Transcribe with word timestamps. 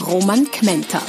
Roman 0.00 0.44
Kmenter. 0.50 1.00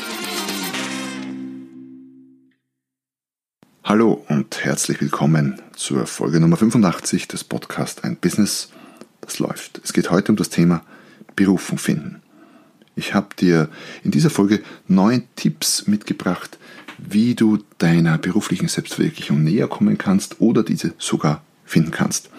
Hallo 3.83 4.23
und 4.29 4.63
herzlich 4.63 5.01
willkommen 5.01 5.61
zur 5.75 6.05
Folge 6.05 6.39
Nummer 6.39 6.55
85 6.55 7.27
des 7.27 7.43
Podcasts 7.43 8.03
Ein 8.03 8.15
Business, 8.15 8.69
das 9.21 9.39
läuft. 9.39 9.81
Es 9.83 9.91
geht 9.91 10.09
heute 10.09 10.31
um 10.31 10.37
das 10.37 10.49
Thema 10.49 10.83
Berufung 11.35 11.77
finden. 11.77 12.21
Ich 12.95 13.13
habe 13.13 13.35
dir 13.37 13.69
in 14.03 14.11
dieser 14.11 14.29
Folge 14.29 14.63
neun 14.87 15.23
Tipps 15.35 15.87
mitgebracht, 15.87 16.57
wie 16.97 17.35
du 17.35 17.59
deiner 17.79 18.17
beruflichen 18.17 18.69
Selbstverwirklichung 18.69 19.43
näher 19.43 19.67
kommen 19.67 19.97
kannst 19.97 20.39
oder 20.39 20.63
diese 20.63 20.93
sogar 20.97 21.43
finden 21.65 21.91
kannst. 21.91 22.29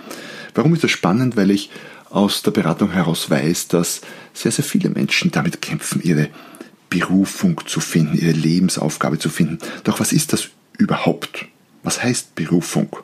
Warum 0.55 0.73
ist 0.73 0.83
das 0.83 0.91
spannend? 0.91 1.37
Weil 1.37 1.51
ich 1.51 1.71
aus 2.11 2.43
der 2.43 2.51
Beratung 2.51 2.93
heraus 2.93 3.31
weiß, 3.31 3.69
dass 3.69 4.01
sehr, 4.33 4.53
sehr 4.53 4.65
viele 4.65 4.91
Menschen 4.91 5.31
damit 5.31 5.61
kämpfen, 5.61 6.01
ihre 6.03 6.29
Berufung 6.91 7.61
zu 7.67 7.81
finden, 7.81 8.17
ihre 8.17 8.33
Lebensaufgabe 8.33 9.19
zu 9.19 9.29
finden. 9.29 9.59
Doch 9.85 10.01
was 10.01 10.13
ist 10.13 10.33
das 10.33 10.49
überhaupt? 10.79 11.47
Was 11.83 12.03
heißt 12.03 12.35
Berufung? 12.35 12.97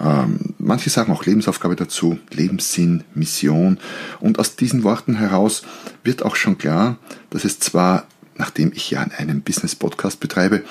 Ähm, 0.00 0.54
manche 0.58 0.90
sagen 0.90 1.12
auch 1.12 1.24
Lebensaufgabe 1.24 1.76
dazu, 1.76 2.18
Lebenssinn, 2.30 3.04
Mission. 3.14 3.78
Und 4.20 4.38
aus 4.38 4.56
diesen 4.56 4.84
Worten 4.84 5.16
heraus 5.16 5.62
wird 6.04 6.22
auch 6.22 6.36
schon 6.36 6.58
klar, 6.58 6.98
dass 7.30 7.44
es 7.44 7.58
zwar, 7.58 8.06
nachdem 8.36 8.72
ich 8.72 8.90
ja 8.90 9.00
einen 9.00 9.42
Business-Podcast 9.42 10.20
betreibe, 10.20 10.62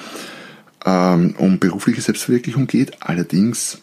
ähm, 0.86 1.36
um 1.38 1.60
berufliche 1.60 2.02
Selbstverwirklichung 2.02 2.68
geht, 2.68 3.02
allerdings 3.02 3.80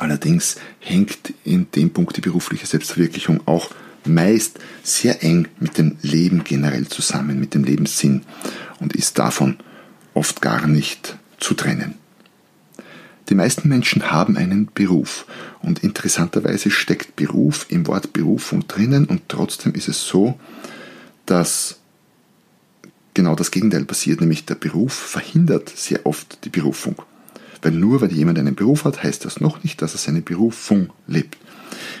Allerdings 0.00 0.56
hängt 0.78 1.34
in 1.44 1.70
dem 1.72 1.90
Punkt 1.90 2.16
die 2.16 2.22
berufliche 2.22 2.64
Selbstverwirklichung 2.64 3.46
auch 3.46 3.70
meist 4.06 4.58
sehr 4.82 5.22
eng 5.22 5.46
mit 5.58 5.76
dem 5.76 5.98
Leben 6.00 6.42
generell 6.42 6.88
zusammen, 6.88 7.38
mit 7.38 7.52
dem 7.52 7.64
Lebenssinn 7.64 8.22
und 8.78 8.96
ist 8.96 9.18
davon 9.18 9.58
oft 10.14 10.40
gar 10.40 10.66
nicht 10.66 11.18
zu 11.38 11.52
trennen. 11.52 11.96
Die 13.28 13.34
meisten 13.34 13.68
Menschen 13.68 14.10
haben 14.10 14.38
einen 14.38 14.70
Beruf 14.72 15.26
und 15.60 15.84
interessanterweise 15.84 16.70
steckt 16.70 17.14
Beruf 17.16 17.66
im 17.68 17.86
Wort 17.86 18.14
Berufung 18.14 18.66
drinnen 18.68 19.04
und 19.04 19.28
trotzdem 19.28 19.74
ist 19.74 19.88
es 19.88 20.06
so, 20.06 20.40
dass 21.26 21.76
genau 23.12 23.34
das 23.34 23.50
Gegenteil 23.50 23.84
passiert, 23.84 24.22
nämlich 24.22 24.46
der 24.46 24.54
Beruf 24.54 24.94
verhindert 24.94 25.68
sehr 25.68 26.06
oft 26.06 26.42
die 26.46 26.48
Berufung. 26.48 27.02
Weil 27.62 27.72
nur 27.72 28.00
weil 28.00 28.12
jemand 28.12 28.38
einen 28.38 28.54
Beruf 28.54 28.84
hat, 28.84 29.02
heißt 29.02 29.24
das 29.24 29.40
noch 29.40 29.62
nicht, 29.62 29.82
dass 29.82 29.94
er 29.94 29.98
seine 29.98 30.22
Berufung 30.22 30.90
lebt. 31.06 31.36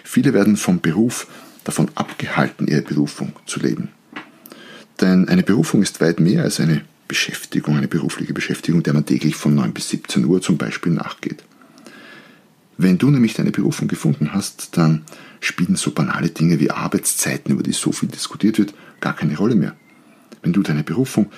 Viele 0.04 0.32
werden 0.32 0.56
vom 0.56 0.80
Beruf 0.80 1.26
davon 1.64 1.88
abgehalten, 1.94 2.66
ihre 2.66 2.82
Berufung 2.82 3.32
zu 3.46 3.60
leben. 3.60 3.88
Denn 5.00 5.28
eine 5.28 5.42
Berufung 5.42 5.82
ist 5.82 6.00
weit 6.00 6.20
mehr 6.20 6.42
als 6.42 6.60
eine 6.60 6.82
Beschäftigung, 7.08 7.76
eine 7.76 7.88
berufliche 7.88 8.32
Beschäftigung, 8.32 8.82
der 8.82 8.94
man 8.94 9.06
täglich 9.06 9.34
von 9.34 9.54
9 9.54 9.72
bis 9.72 9.88
17 9.90 10.24
Uhr 10.24 10.40
zum 10.40 10.58
Beispiel 10.58 10.92
nachgeht. 10.92 11.42
Wenn 12.76 12.98
du 12.98 13.10
nämlich 13.10 13.34
deine 13.34 13.50
Berufung 13.50 13.88
gefunden 13.88 14.32
hast, 14.32 14.76
dann 14.78 15.02
spielen 15.40 15.76
so 15.76 15.90
banale 15.90 16.30
Dinge 16.30 16.60
wie 16.60 16.70
Arbeitszeiten, 16.70 17.52
über 17.52 17.62
die 17.62 17.72
so 17.72 17.92
viel 17.92 18.08
diskutiert 18.08 18.58
wird, 18.58 18.74
gar 19.00 19.14
keine 19.14 19.36
Rolle 19.36 19.54
mehr. 19.54 19.74
Wenn 20.42 20.52
du 20.52 20.62
deine 20.62 20.82
Berufung 20.82 21.30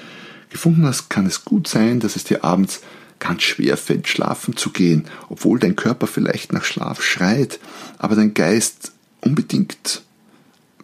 gefunden 0.51 0.85
hast, 0.85 1.09
kann 1.09 1.27
es 1.27 1.45
gut 1.45 1.67
sein, 1.67 1.99
dass 1.99 2.15
es 2.17 2.25
dir 2.25 2.45
abends 2.45 2.83
ganz 3.23 3.43
schwer 3.43 3.77
fällt, 3.77 4.09
schlafen 4.09 4.57
zu 4.57 4.71
gehen, 4.71 5.05
obwohl 5.29 5.61
dein 5.61 5.77
Körper 5.77 6.09
vielleicht 6.09 6.53
nach 6.53 6.65
Schlaf 6.65 7.03
schreit, 7.03 7.61
aber 7.99 8.17
dein 8.17 8.35
Geist 8.35 8.93
unbedingt 9.21 10.03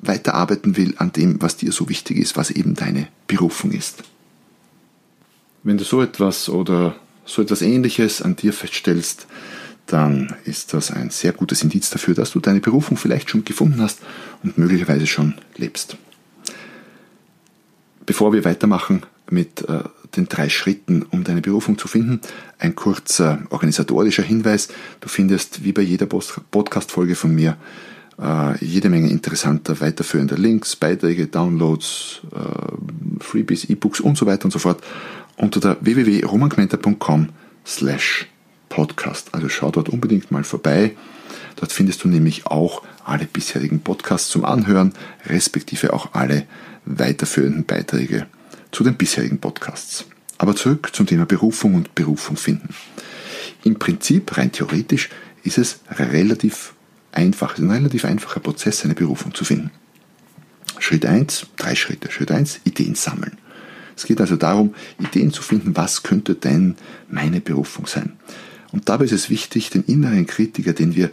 weiterarbeiten 0.00 0.76
will 0.76 0.94
an 0.98 1.12
dem, 1.12 1.42
was 1.42 1.56
dir 1.56 1.72
so 1.72 1.88
wichtig 1.88 2.18
ist, 2.18 2.36
was 2.36 2.52
eben 2.52 2.74
deine 2.74 3.08
Berufung 3.26 3.72
ist. 3.72 4.04
Wenn 5.64 5.78
du 5.78 5.84
so 5.84 6.00
etwas 6.00 6.48
oder 6.48 6.94
so 7.24 7.42
etwas 7.42 7.60
Ähnliches 7.60 8.22
an 8.22 8.36
dir 8.36 8.52
feststellst, 8.52 9.26
dann 9.86 10.36
ist 10.44 10.74
das 10.74 10.92
ein 10.92 11.10
sehr 11.10 11.32
gutes 11.32 11.62
Indiz 11.64 11.90
dafür, 11.90 12.14
dass 12.14 12.30
du 12.30 12.38
deine 12.38 12.60
Berufung 12.60 12.96
vielleicht 12.96 13.30
schon 13.30 13.44
gefunden 13.44 13.82
hast 13.82 13.98
und 14.44 14.58
möglicherweise 14.58 15.08
schon 15.08 15.34
lebst. 15.56 15.96
Bevor 18.06 18.32
wir 18.32 18.44
weitermachen 18.44 19.02
mit 19.28 19.68
äh, 19.68 19.82
den 20.16 20.28
drei 20.28 20.48
Schritten, 20.48 21.04
um 21.10 21.24
deine 21.24 21.40
Berufung 21.40 21.78
zu 21.78 21.88
finden. 21.88 22.20
Ein 22.58 22.74
kurzer 22.74 23.40
organisatorischer 23.50 24.22
Hinweis. 24.22 24.68
Du 25.00 25.08
findest 25.08 25.64
wie 25.64 25.72
bei 25.72 25.82
jeder 25.82 26.06
Podcast-Folge 26.06 27.14
von 27.14 27.34
mir 27.34 27.56
äh, 28.20 28.64
jede 28.64 28.88
Menge 28.88 29.10
interessanter, 29.10 29.80
weiterführender 29.80 30.36
Links, 30.36 30.76
Beiträge, 30.76 31.26
Downloads, 31.26 32.22
äh, 32.34 33.22
Freebies, 33.22 33.64
E-Books 33.64 34.00
und 34.00 34.16
so 34.16 34.26
weiter 34.26 34.46
und 34.46 34.50
so 34.50 34.58
fort 34.58 34.82
unter 35.36 35.60
der 35.60 35.76
www.romankmenta.com 35.80 37.28
slash 37.64 38.26
podcast. 38.68 39.34
Also 39.34 39.48
schau 39.48 39.70
dort 39.70 39.88
unbedingt 39.88 40.30
mal 40.30 40.44
vorbei. 40.44 40.96
Dort 41.56 41.72
findest 41.72 42.04
du 42.04 42.08
nämlich 42.08 42.46
auch 42.46 42.82
alle 43.04 43.26
bisherigen 43.26 43.80
Podcasts 43.80 44.30
zum 44.30 44.44
Anhören, 44.44 44.92
respektive 45.26 45.92
auch 45.92 46.14
alle 46.14 46.46
weiterführenden 46.84 47.64
Beiträge 47.64 48.26
zu 48.70 48.84
den 48.84 48.96
bisherigen 48.96 49.38
Podcasts. 49.38 50.04
Aber 50.38 50.54
zurück 50.54 50.90
zum 50.92 51.06
Thema 51.06 51.26
Berufung 51.26 51.74
und 51.74 51.94
Berufung 51.94 52.36
finden. 52.36 52.74
Im 53.64 53.78
Prinzip, 53.78 54.36
rein 54.36 54.52
theoretisch, 54.52 55.10
ist 55.42 55.58
es 55.58 55.80
relativ 55.90 56.74
einfach, 57.12 57.58
ein 57.58 57.70
relativ 57.70 58.04
einfacher 58.04 58.40
Prozess, 58.40 58.84
eine 58.84 58.94
Berufung 58.94 59.34
zu 59.34 59.44
finden. 59.44 59.70
Schritt 60.78 61.06
1, 61.06 61.46
drei 61.56 61.74
Schritte. 61.74 62.10
Schritt 62.10 62.30
1, 62.30 62.60
Ideen 62.64 62.94
sammeln. 62.94 63.36
Es 63.96 64.04
geht 64.04 64.20
also 64.20 64.36
darum, 64.36 64.74
Ideen 65.00 65.32
zu 65.32 65.42
finden, 65.42 65.76
was 65.76 66.04
könnte 66.04 66.36
denn 66.36 66.76
meine 67.10 67.40
Berufung 67.40 67.86
sein. 67.86 68.12
Und 68.70 68.88
dabei 68.88 69.06
ist 69.06 69.12
es 69.12 69.28
wichtig, 69.28 69.70
den 69.70 69.82
inneren 69.82 70.26
Kritiker, 70.26 70.72
den 70.72 70.94
wir 70.94 71.10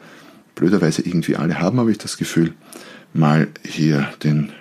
blöderweise 0.53 1.01
irgendwie 1.01 1.35
alle 1.35 1.59
haben, 1.59 1.79
habe 1.79 1.91
ich 1.91 1.97
das 1.97 2.17
Gefühl, 2.17 2.53
mal 3.13 3.47
hier 3.63 4.13
den 4.23 4.51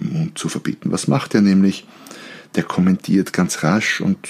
Mund 0.00 0.38
zu 0.38 0.48
verbieten. 0.48 0.92
Was 0.92 1.08
macht 1.08 1.34
er 1.34 1.42
nämlich? 1.42 1.86
Der 2.54 2.62
kommentiert 2.62 3.32
ganz 3.32 3.62
rasch 3.62 4.00
und 4.00 4.28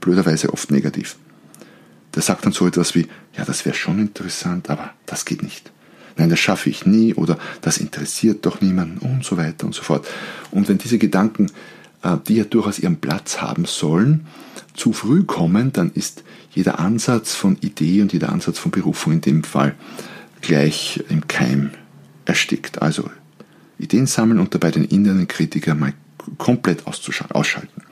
blöderweise 0.00 0.52
oft 0.52 0.70
negativ. 0.70 1.16
Der 2.14 2.22
sagt 2.22 2.44
dann 2.44 2.52
so 2.52 2.66
etwas 2.66 2.94
wie, 2.94 3.06
ja, 3.36 3.44
das 3.44 3.64
wäre 3.64 3.74
schon 3.74 3.98
interessant, 3.98 4.68
aber 4.68 4.92
das 5.06 5.24
geht 5.24 5.42
nicht. 5.42 5.72
Nein, 6.16 6.28
das 6.28 6.40
schaffe 6.40 6.68
ich 6.68 6.84
nie 6.84 7.14
oder 7.14 7.38
das 7.62 7.78
interessiert 7.78 8.44
doch 8.44 8.60
niemanden 8.60 8.98
und 8.98 9.24
so 9.24 9.36
weiter 9.36 9.64
und 9.64 9.74
so 9.74 9.82
fort. 9.82 10.06
Und 10.50 10.68
wenn 10.68 10.78
diese 10.78 10.98
Gedanken, 10.98 11.50
äh, 12.02 12.16
die 12.28 12.36
ja 12.36 12.44
durchaus 12.44 12.78
ihren 12.78 12.96
Platz 12.96 13.40
haben 13.40 13.64
sollen, 13.64 14.26
zu 14.74 14.92
früh 14.92 15.24
kommen, 15.24 15.72
dann 15.72 15.90
ist 15.92 16.24
jeder 16.50 16.80
Ansatz 16.80 17.34
von 17.34 17.56
Idee 17.60 18.02
und 18.02 18.12
jeder 18.12 18.30
Ansatz 18.30 18.58
von 18.58 18.70
Berufung 18.70 19.14
in 19.14 19.20
dem 19.22 19.44
Fall 19.44 19.74
gleich 20.42 21.02
im 21.08 21.26
Keim 21.28 21.70
erstickt. 22.26 22.82
Also 22.82 23.08
Ideen 23.78 24.06
sammeln 24.06 24.38
und 24.38 24.54
dabei 24.54 24.70
den 24.70 24.84
inneren 24.84 25.28
Kritiker 25.28 25.74
mal 25.74 25.94
komplett 26.38 26.84
ausschalten. 26.86 27.82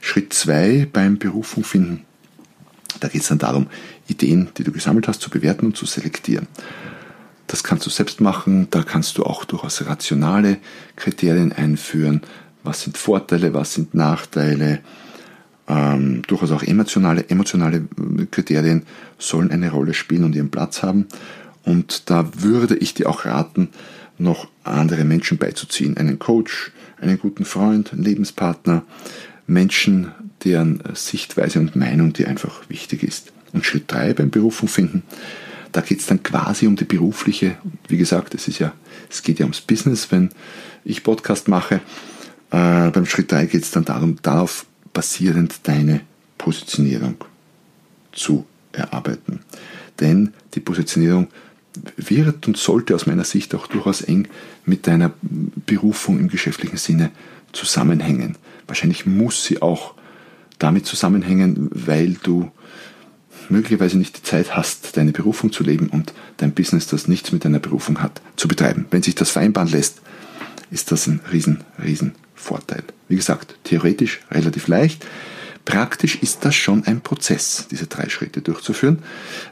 Schritt 0.00 0.32
2 0.32 0.88
beim 0.92 1.18
Berufung 1.18 1.64
finden. 1.64 2.04
Da 3.00 3.08
geht 3.08 3.22
es 3.22 3.28
dann 3.28 3.38
darum, 3.38 3.68
Ideen, 4.08 4.50
die 4.56 4.64
du 4.64 4.72
gesammelt 4.72 5.08
hast, 5.08 5.20
zu 5.20 5.30
bewerten 5.30 5.66
und 5.66 5.76
zu 5.76 5.86
selektieren. 5.86 6.46
Das 7.46 7.64
kannst 7.64 7.84
du 7.86 7.90
selbst 7.90 8.20
machen, 8.20 8.68
da 8.70 8.82
kannst 8.82 9.18
du 9.18 9.24
auch 9.24 9.44
durchaus 9.44 9.84
rationale 9.86 10.58
Kriterien 10.96 11.52
einführen. 11.52 12.22
Was 12.62 12.82
sind 12.82 12.96
Vorteile, 12.96 13.54
was 13.54 13.74
sind 13.74 13.94
Nachteile? 13.94 14.80
Ähm, 15.68 16.22
durchaus 16.26 16.50
auch 16.50 16.62
emotionale, 16.62 17.28
emotionale 17.28 17.82
Kriterien 18.30 18.84
sollen 19.18 19.50
eine 19.50 19.70
Rolle 19.70 19.94
spielen 19.94 20.24
und 20.24 20.34
ihren 20.34 20.50
Platz 20.50 20.82
haben. 20.82 21.06
Und 21.64 22.10
da 22.10 22.30
würde 22.42 22.76
ich 22.76 22.94
dir 22.94 23.08
auch 23.08 23.24
raten, 23.24 23.68
noch 24.18 24.48
andere 24.64 25.04
Menschen 25.04 25.38
beizuziehen. 25.38 25.96
Einen 25.96 26.18
Coach, 26.18 26.72
einen 27.02 27.18
guten 27.18 27.44
Freund, 27.44 27.92
einen 27.92 28.04
Lebenspartner, 28.04 28.84
Menschen, 29.46 30.12
deren 30.44 30.82
Sichtweise 30.94 31.58
und 31.58 31.76
Meinung 31.76 32.12
dir 32.12 32.28
einfach 32.28 32.68
wichtig 32.68 33.02
ist. 33.02 33.32
Und 33.52 33.66
Schritt 33.66 33.90
3 33.92 34.14
beim 34.14 34.30
Berufung 34.30 34.68
finden, 34.68 35.02
da 35.72 35.80
geht 35.80 36.00
es 36.00 36.06
dann 36.06 36.22
quasi 36.22 36.66
um 36.66 36.76
die 36.76 36.84
berufliche, 36.84 37.56
wie 37.88 37.96
gesagt, 37.96 38.34
es 38.34 38.48
ist 38.48 38.58
ja, 38.58 38.72
es 39.10 39.22
geht 39.22 39.38
ja 39.38 39.44
ums 39.44 39.60
Business, 39.60 40.10
wenn 40.10 40.30
ich 40.84 41.02
Podcast 41.02 41.48
mache. 41.48 41.76
Äh, 42.50 42.90
beim 42.90 43.06
Schritt 43.06 43.32
3 43.32 43.46
geht 43.46 43.62
es 43.62 43.70
dann 43.70 43.84
darum, 43.84 44.16
darauf 44.22 44.66
basierend 44.92 45.60
deine 45.64 46.00
Positionierung 46.38 47.16
zu 48.12 48.46
erarbeiten. 48.72 49.40
Denn 50.00 50.34
die 50.54 50.60
Positionierung 50.60 51.28
wird 51.96 52.46
und 52.46 52.56
sollte 52.56 52.94
aus 52.94 53.06
meiner 53.06 53.24
Sicht 53.24 53.54
auch 53.54 53.66
durchaus 53.66 54.02
eng 54.02 54.28
mit 54.64 54.86
deiner 54.86 55.12
Berufung 55.22 56.18
im 56.18 56.28
geschäftlichen 56.28 56.76
Sinne 56.76 57.10
zusammenhängen. 57.52 58.36
Wahrscheinlich 58.66 59.06
muss 59.06 59.44
sie 59.44 59.62
auch 59.62 59.94
damit 60.58 60.86
zusammenhängen, 60.86 61.68
weil 61.72 62.16
du 62.22 62.50
möglicherweise 63.48 63.98
nicht 63.98 64.18
die 64.18 64.22
Zeit 64.22 64.56
hast, 64.56 64.96
deine 64.96 65.12
Berufung 65.12 65.52
zu 65.52 65.64
leben 65.64 65.88
und 65.88 66.12
dein 66.38 66.52
Business, 66.52 66.86
das 66.86 67.08
nichts 67.08 67.32
mit 67.32 67.44
deiner 67.44 67.58
Berufung 67.58 68.02
hat, 68.02 68.20
zu 68.36 68.48
betreiben. 68.48 68.86
Wenn 68.90 69.02
sich 69.02 69.14
das 69.14 69.30
vereinbaren 69.30 69.68
lässt, 69.68 70.00
ist 70.70 70.92
das 70.92 71.06
ein 71.06 71.20
riesen, 71.32 71.62
riesen 71.82 72.14
Vorteil. 72.34 72.82
Wie 73.08 73.16
gesagt, 73.16 73.56
theoretisch 73.64 74.20
relativ 74.30 74.68
leicht. 74.68 75.04
Praktisch 75.64 76.16
ist 76.16 76.44
das 76.44 76.56
schon 76.56 76.84
ein 76.84 77.02
Prozess, 77.02 77.68
diese 77.70 77.86
drei 77.86 78.08
Schritte 78.08 78.40
durchzuführen, 78.42 78.98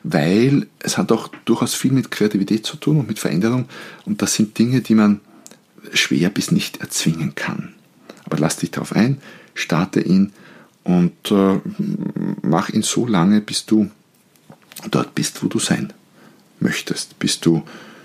weil 0.02 0.66
es 0.80 0.98
hat 0.98 1.12
auch 1.12 1.28
durchaus 1.44 1.74
viel 1.74 1.92
mit 1.92 2.10
Kreativität 2.10 2.66
zu 2.66 2.76
tun 2.76 2.98
und 2.98 3.08
mit 3.08 3.20
Veränderung 3.20 3.68
und 4.04 4.20
das 4.20 4.34
sind 4.34 4.58
Dinge, 4.58 4.80
die 4.80 4.96
man 4.96 5.20
schwer 5.92 6.28
bis 6.30 6.50
nicht 6.50 6.80
erzwingen 6.80 7.34
kann. 7.36 7.74
Aber 8.24 8.38
lass 8.38 8.56
dich 8.56 8.72
darauf 8.72 8.94
ein, 8.94 9.18
starte 9.54 10.00
ihn 10.00 10.32
und 10.82 11.30
äh, 11.30 11.60
mach 12.42 12.70
ihn 12.70 12.82
so 12.82 13.06
lange, 13.06 13.40
bis 13.40 13.66
du 13.66 13.90
dort 14.90 15.14
bist, 15.14 15.42
wo 15.42 15.46
du 15.46 15.58
sein 15.58 15.92
möchtest, 16.58 17.18
bis 17.18 17.40
du 17.40 17.62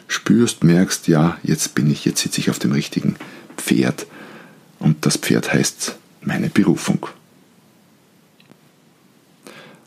spürst, 0.08 0.64
merkst, 0.64 1.08
ja, 1.08 1.38
jetzt 1.44 1.74
bin 1.74 1.90
ich, 1.90 2.06
jetzt 2.06 2.22
sitze 2.22 2.40
ich 2.40 2.50
auf 2.50 2.60
dem 2.60 2.72
richtigen 2.72 3.16
Pferd 3.58 4.06
und 4.80 5.06
das 5.06 5.18
Pferd 5.18 5.52
heißt 5.52 5.96
meine 6.22 6.50
Berufung. 6.50 7.08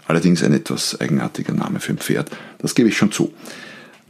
Allerdings 0.09 0.43
ein 0.43 0.55
etwas 0.55 0.99
eigenartiger 1.01 1.53
Name 1.53 1.81
für 1.81 1.93
ein 1.93 1.99
Pferd, 1.99 2.31
das 2.59 2.75
gebe 2.75 2.89
ich 2.89 2.97
schon 2.97 3.13
zu. 3.13 3.33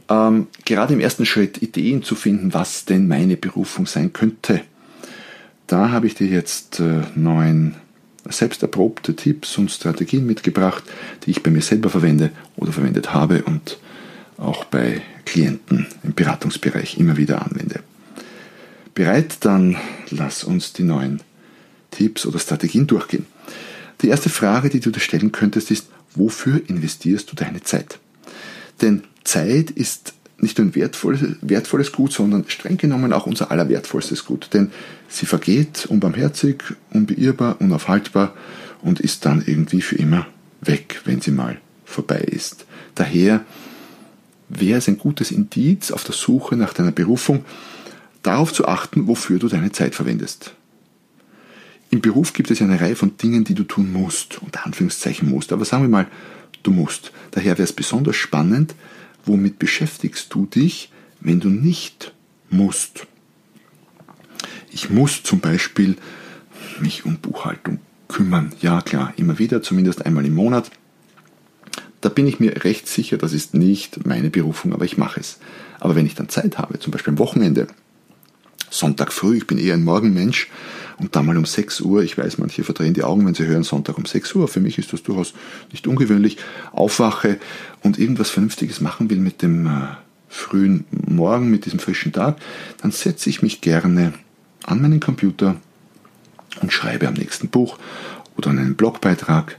Ähm, 0.09 0.47
gerade 0.65 0.93
im 0.93 1.01
ersten 1.01 1.25
Schritt 1.25 1.61
Ideen 1.61 2.03
zu 2.03 2.15
finden, 2.15 2.53
was 2.53 2.85
denn 2.85 3.07
meine 3.07 3.35
Berufung 3.35 3.85
sein 3.85 4.13
könnte. 4.13 4.61
Da 5.67 5.91
habe 5.91 6.07
ich 6.07 6.15
dir 6.15 6.27
jetzt 6.27 6.79
äh, 6.79 7.01
neun 7.15 7.75
selbst 8.29 8.61
erprobte 8.61 9.15
Tipps 9.15 9.57
und 9.57 9.71
Strategien 9.71 10.25
mitgebracht, 10.25 10.83
die 11.25 11.31
ich 11.31 11.43
bei 11.43 11.51
mir 11.51 11.61
selber 11.61 11.89
verwende 11.89 12.31
oder 12.55 12.71
verwendet 12.71 13.13
habe 13.13 13.43
und 13.43 13.77
auch 14.37 14.63
bei 14.63 15.01
Klienten 15.25 15.87
im 16.03 16.13
Beratungsbereich 16.13 16.97
immer 16.97 17.17
wieder 17.17 17.45
anwende. 17.45 17.81
Bereit? 18.95 19.37
Dann 19.41 19.75
lass 20.11 20.45
uns 20.45 20.71
die 20.71 20.83
neuen 20.83 21.19
Tipps 21.91 22.25
oder 22.25 22.39
Strategien 22.39 22.87
durchgehen. 22.87 23.25
Die 24.01 24.07
erste 24.07 24.29
Frage, 24.29 24.69
die 24.69 24.79
du 24.79 24.91
dir 24.91 24.99
stellen 24.99 25.31
könntest, 25.31 25.71
ist, 25.71 25.87
wofür 26.15 26.61
investierst 26.67 27.31
du 27.31 27.35
deine 27.35 27.61
Zeit? 27.61 27.99
Denn 28.81 29.03
Zeit 29.23 29.71
ist 29.71 30.13
nicht 30.37 30.57
nur 30.57 30.67
ein 30.67 30.75
wertvolles, 30.75 31.21
wertvolles 31.41 31.91
Gut, 31.91 32.13
sondern 32.13 32.45
streng 32.47 32.77
genommen 32.77 33.11
auch 33.11 33.25
unser 33.25 33.51
allerwertvollstes 33.51 34.25
Gut. 34.25 34.49
Denn 34.53 34.71
sie 35.09 35.25
vergeht 35.25 35.85
unbarmherzig, 35.87 36.63
unbeirrbar, 36.91 37.57
unaufhaltbar 37.59 38.33
und 38.81 38.99
ist 38.99 39.25
dann 39.25 39.43
irgendwie 39.45 39.81
für 39.81 39.97
immer 39.97 40.27
weg, 40.61 41.01
wenn 41.05 41.21
sie 41.21 41.31
mal 41.31 41.59
vorbei 41.83 42.19
ist. 42.19 42.65
Daher 42.95 43.43
wäre 44.47 44.77
es 44.77 44.87
ein 44.87 44.97
gutes 44.97 45.31
Indiz 45.31 45.91
auf 45.91 46.03
der 46.03 46.15
Suche 46.15 46.55
nach 46.55 46.73
deiner 46.73 46.91
Berufung, 46.91 47.45
darauf 48.23 48.53
zu 48.53 48.67
achten, 48.67 49.07
wofür 49.07 49.39
du 49.39 49.47
deine 49.47 49.71
Zeit 49.71 49.95
verwendest. 49.95 50.53
Im 51.91 52.01
Beruf 52.01 52.33
gibt 52.33 52.51
es 52.51 52.59
ja 52.59 52.67
eine 52.67 52.79
Reihe 52.79 52.95
von 52.95 53.17
Dingen, 53.17 53.43
die 53.43 53.55
du 53.55 53.63
tun 53.63 53.91
musst, 53.91 54.41
unter 54.41 54.65
Anführungszeichen 54.65 55.29
musst, 55.29 55.51
aber 55.51 55.65
sagen 55.65 55.83
wir 55.83 55.89
mal, 55.89 56.07
du 56.63 56.71
musst. 56.71 57.11
Daher 57.31 57.57
wäre 57.57 57.63
es 57.63 57.73
besonders 57.73 58.15
spannend, 58.15 58.75
womit 59.25 59.59
beschäftigst 59.59 60.33
du 60.33 60.45
dich, 60.45 60.91
wenn 61.19 61.39
du 61.39 61.49
nicht 61.49 62.13
musst. 62.49 63.07
Ich 64.71 64.89
muss 64.89 65.23
zum 65.23 65.39
Beispiel 65.39 65.97
mich 66.79 67.05
um 67.05 67.17
Buchhaltung 67.17 67.79
kümmern. 68.07 68.53
Ja 68.61 68.81
klar, 68.81 69.13
immer 69.17 69.39
wieder, 69.39 69.61
zumindest 69.61 70.05
einmal 70.05 70.25
im 70.25 70.35
Monat. 70.35 70.71
Da 72.01 72.09
bin 72.09 72.27
ich 72.27 72.39
mir 72.39 72.63
recht 72.63 72.87
sicher, 72.87 73.17
das 73.17 73.33
ist 73.33 73.53
nicht 73.53 74.05
meine 74.05 74.29
Berufung, 74.29 74.73
aber 74.73 74.85
ich 74.85 74.97
mache 74.97 75.19
es. 75.19 75.39
Aber 75.79 75.95
wenn 75.95 76.05
ich 76.05 76.15
dann 76.15 76.29
Zeit 76.29 76.57
habe, 76.57 76.79
zum 76.79 76.91
Beispiel 76.91 77.11
am 77.11 77.19
Wochenende, 77.19 77.67
Sonntag 78.69 79.11
früh, 79.11 79.37
ich 79.37 79.47
bin 79.47 79.57
eher 79.57 79.73
ein 79.73 79.83
Morgenmensch, 79.83 80.47
und 80.99 81.15
dann 81.15 81.25
mal 81.25 81.37
um 81.37 81.45
6 81.45 81.81
Uhr, 81.81 82.03
ich 82.03 82.17
weiß, 82.17 82.37
manche 82.37 82.63
verdrehen 82.63 82.93
die 82.93 83.03
Augen, 83.03 83.25
wenn 83.25 83.33
sie 83.33 83.45
hören 83.45 83.63
Sonntag 83.63 83.97
um 83.97 84.05
6 84.05 84.35
Uhr, 84.35 84.47
für 84.47 84.59
mich 84.59 84.77
ist 84.77 84.91
das 84.93 85.03
durchaus 85.03 85.33
nicht 85.71 85.87
ungewöhnlich, 85.87 86.37
aufwache 86.71 87.37
und 87.83 87.97
irgendwas 87.97 88.29
Vernünftiges 88.29 88.81
machen 88.81 89.09
will 89.09 89.19
mit 89.19 89.41
dem 89.41 89.65
äh, 89.67 89.69
frühen 90.27 90.85
Morgen, 90.91 91.49
mit 91.49 91.65
diesem 91.65 91.79
frischen 91.79 92.11
Tag, 92.11 92.37
dann 92.81 92.91
setze 92.91 93.29
ich 93.29 93.41
mich 93.41 93.61
gerne 93.61 94.13
an 94.65 94.81
meinen 94.81 94.99
Computer 94.99 95.55
und 96.61 96.71
schreibe 96.71 97.07
am 97.07 97.13
nächsten 97.13 97.47
Buch 97.47 97.79
oder 98.37 98.49
an 98.49 98.59
einen 98.59 98.75
Blogbeitrag. 98.75 99.57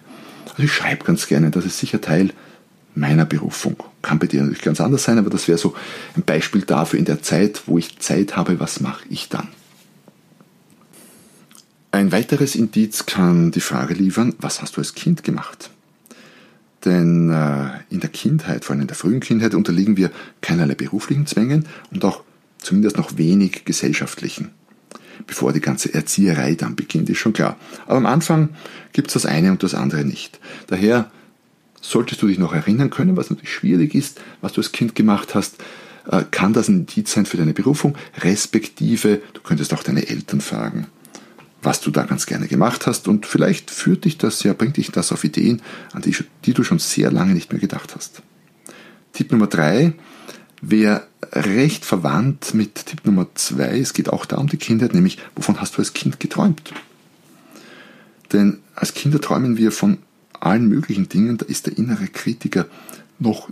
Also 0.50 0.62
ich 0.62 0.72
schreibe 0.72 1.04
ganz 1.04 1.26
gerne, 1.26 1.50
das 1.50 1.64
ist 1.64 1.78
sicher 1.78 2.00
Teil 2.00 2.32
meiner 2.94 3.24
Berufung. 3.24 3.76
Kann 4.02 4.18
bei 4.18 4.26
dir 4.26 4.40
natürlich 4.40 4.62
ganz 4.62 4.80
anders 4.80 5.04
sein, 5.04 5.18
aber 5.18 5.30
das 5.30 5.48
wäre 5.48 5.58
so 5.58 5.74
ein 6.16 6.22
Beispiel 6.22 6.62
dafür 6.62 6.98
in 6.98 7.04
der 7.04 7.22
Zeit, 7.22 7.62
wo 7.66 7.78
ich 7.78 7.98
Zeit 7.98 8.36
habe, 8.36 8.60
was 8.60 8.80
mache 8.80 9.04
ich 9.08 9.28
dann? 9.28 9.48
Ein 11.92 12.12
weiteres 12.12 12.54
Indiz 12.54 13.06
kann 13.06 13.50
die 13.50 13.60
Frage 13.60 13.94
liefern, 13.94 14.34
was 14.38 14.62
hast 14.62 14.76
du 14.76 14.80
als 14.80 14.94
Kind 14.94 15.24
gemacht? 15.24 15.70
Denn 16.84 17.30
äh, 17.30 17.70
in 17.90 17.98
der 17.98 18.10
Kindheit, 18.10 18.64
vor 18.64 18.74
allem 18.74 18.82
in 18.82 18.86
der 18.86 18.96
frühen 18.96 19.18
Kindheit, 19.18 19.54
unterliegen 19.54 19.96
wir 19.96 20.12
keinerlei 20.40 20.76
beruflichen 20.76 21.26
Zwängen 21.26 21.66
und 21.90 22.04
auch 22.04 22.22
zumindest 22.58 22.96
noch 22.96 23.18
wenig 23.18 23.64
gesellschaftlichen. 23.64 24.50
Bevor 25.26 25.52
die 25.52 25.60
ganze 25.60 25.92
Erzieherei 25.92 26.54
dann 26.54 26.76
beginnt, 26.76 27.10
ist 27.10 27.18
schon 27.18 27.32
klar. 27.32 27.56
Aber 27.86 27.96
am 27.96 28.06
Anfang 28.06 28.50
gibt 28.92 29.08
es 29.08 29.14
das 29.14 29.26
eine 29.26 29.50
und 29.50 29.64
das 29.64 29.74
andere 29.74 30.04
nicht. 30.04 30.38
Daher 30.68 31.10
solltest 31.80 32.22
du 32.22 32.28
dich 32.28 32.38
noch 32.38 32.52
erinnern 32.52 32.90
können, 32.90 33.16
was 33.16 33.30
natürlich 33.30 33.52
schwierig 33.52 33.96
ist, 33.96 34.20
was 34.40 34.52
du 34.52 34.60
als 34.60 34.70
Kind 34.70 34.94
gemacht 34.94 35.34
hast, 35.34 35.56
äh, 36.08 36.22
kann 36.30 36.52
das 36.52 36.68
ein 36.68 36.86
Indiz 36.86 37.12
sein 37.12 37.26
für 37.26 37.36
deine 37.36 37.52
Berufung, 37.52 37.96
respektive 38.22 39.20
du 39.34 39.40
könntest 39.40 39.74
auch 39.74 39.82
deine 39.82 40.08
Eltern 40.08 40.40
fragen 40.40 40.86
was 41.62 41.80
du 41.80 41.90
da 41.90 42.04
ganz 42.04 42.26
gerne 42.26 42.48
gemacht 42.48 42.86
hast 42.86 43.08
und 43.08 43.26
vielleicht 43.26 43.70
führt 43.70 44.04
dich 44.04 44.18
das 44.18 44.42
ja, 44.42 44.54
bringt 44.54 44.76
dich 44.76 44.90
das 44.90 45.12
auf 45.12 45.24
Ideen, 45.24 45.60
an 45.92 46.02
die, 46.02 46.16
die 46.44 46.54
du 46.54 46.64
schon 46.64 46.78
sehr 46.78 47.10
lange 47.10 47.34
nicht 47.34 47.52
mehr 47.52 47.60
gedacht 47.60 47.94
hast. 47.94 48.22
Tipp 49.12 49.32
Nummer 49.32 49.46
drei 49.46 49.92
wäre 50.62 51.06
recht 51.32 51.84
verwandt 51.84 52.54
mit 52.54 52.86
Tipp 52.86 53.04
Nummer 53.04 53.26
zwei. 53.34 53.78
Es 53.78 53.92
geht 53.92 54.10
auch 54.10 54.26
da 54.26 54.36
um 54.36 54.46
die 54.46 54.56
Kindheit, 54.56 54.94
nämlich 54.94 55.18
wovon 55.36 55.60
hast 55.60 55.76
du 55.76 55.78
als 55.78 55.92
Kind 55.92 56.20
geträumt? 56.20 56.72
Denn 58.32 58.58
als 58.74 58.94
Kinder 58.94 59.20
träumen 59.20 59.56
wir 59.56 59.72
von 59.72 59.98
allen 60.38 60.68
möglichen 60.68 61.08
Dingen, 61.08 61.36
da 61.36 61.46
ist 61.46 61.66
der 61.66 61.76
innere 61.76 62.06
Kritiker 62.06 62.66
noch 63.18 63.50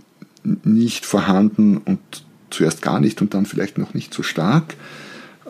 nicht 0.64 1.04
vorhanden 1.04 1.76
und 1.78 1.98
zuerst 2.50 2.80
gar 2.80 3.00
nicht 3.00 3.20
und 3.20 3.34
dann 3.34 3.44
vielleicht 3.44 3.76
noch 3.76 3.92
nicht 3.92 4.14
so 4.14 4.22
stark 4.22 4.74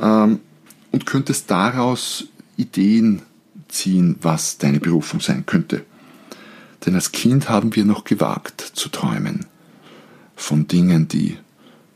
ähm, 0.01 0.41
und 0.91 1.07
könntest 1.07 1.51
daraus 1.51 2.27
Ideen 2.59 3.23
ziehen, 3.69 4.17
was 4.21 4.59
deine 4.59 4.81
Berufung 4.81 5.21
sein 5.21 5.47
könnte. 5.47 5.85
Denn 6.85 6.95
als 6.95 7.13
Kind 7.13 7.49
haben 7.49 7.75
wir 7.75 7.85
noch 7.85 8.05
gewagt 8.05 8.61
zu 8.61 8.89
träumen 8.89 9.47
von 10.37 10.69
Dingen, 10.69 11.09
die 11.09 11.37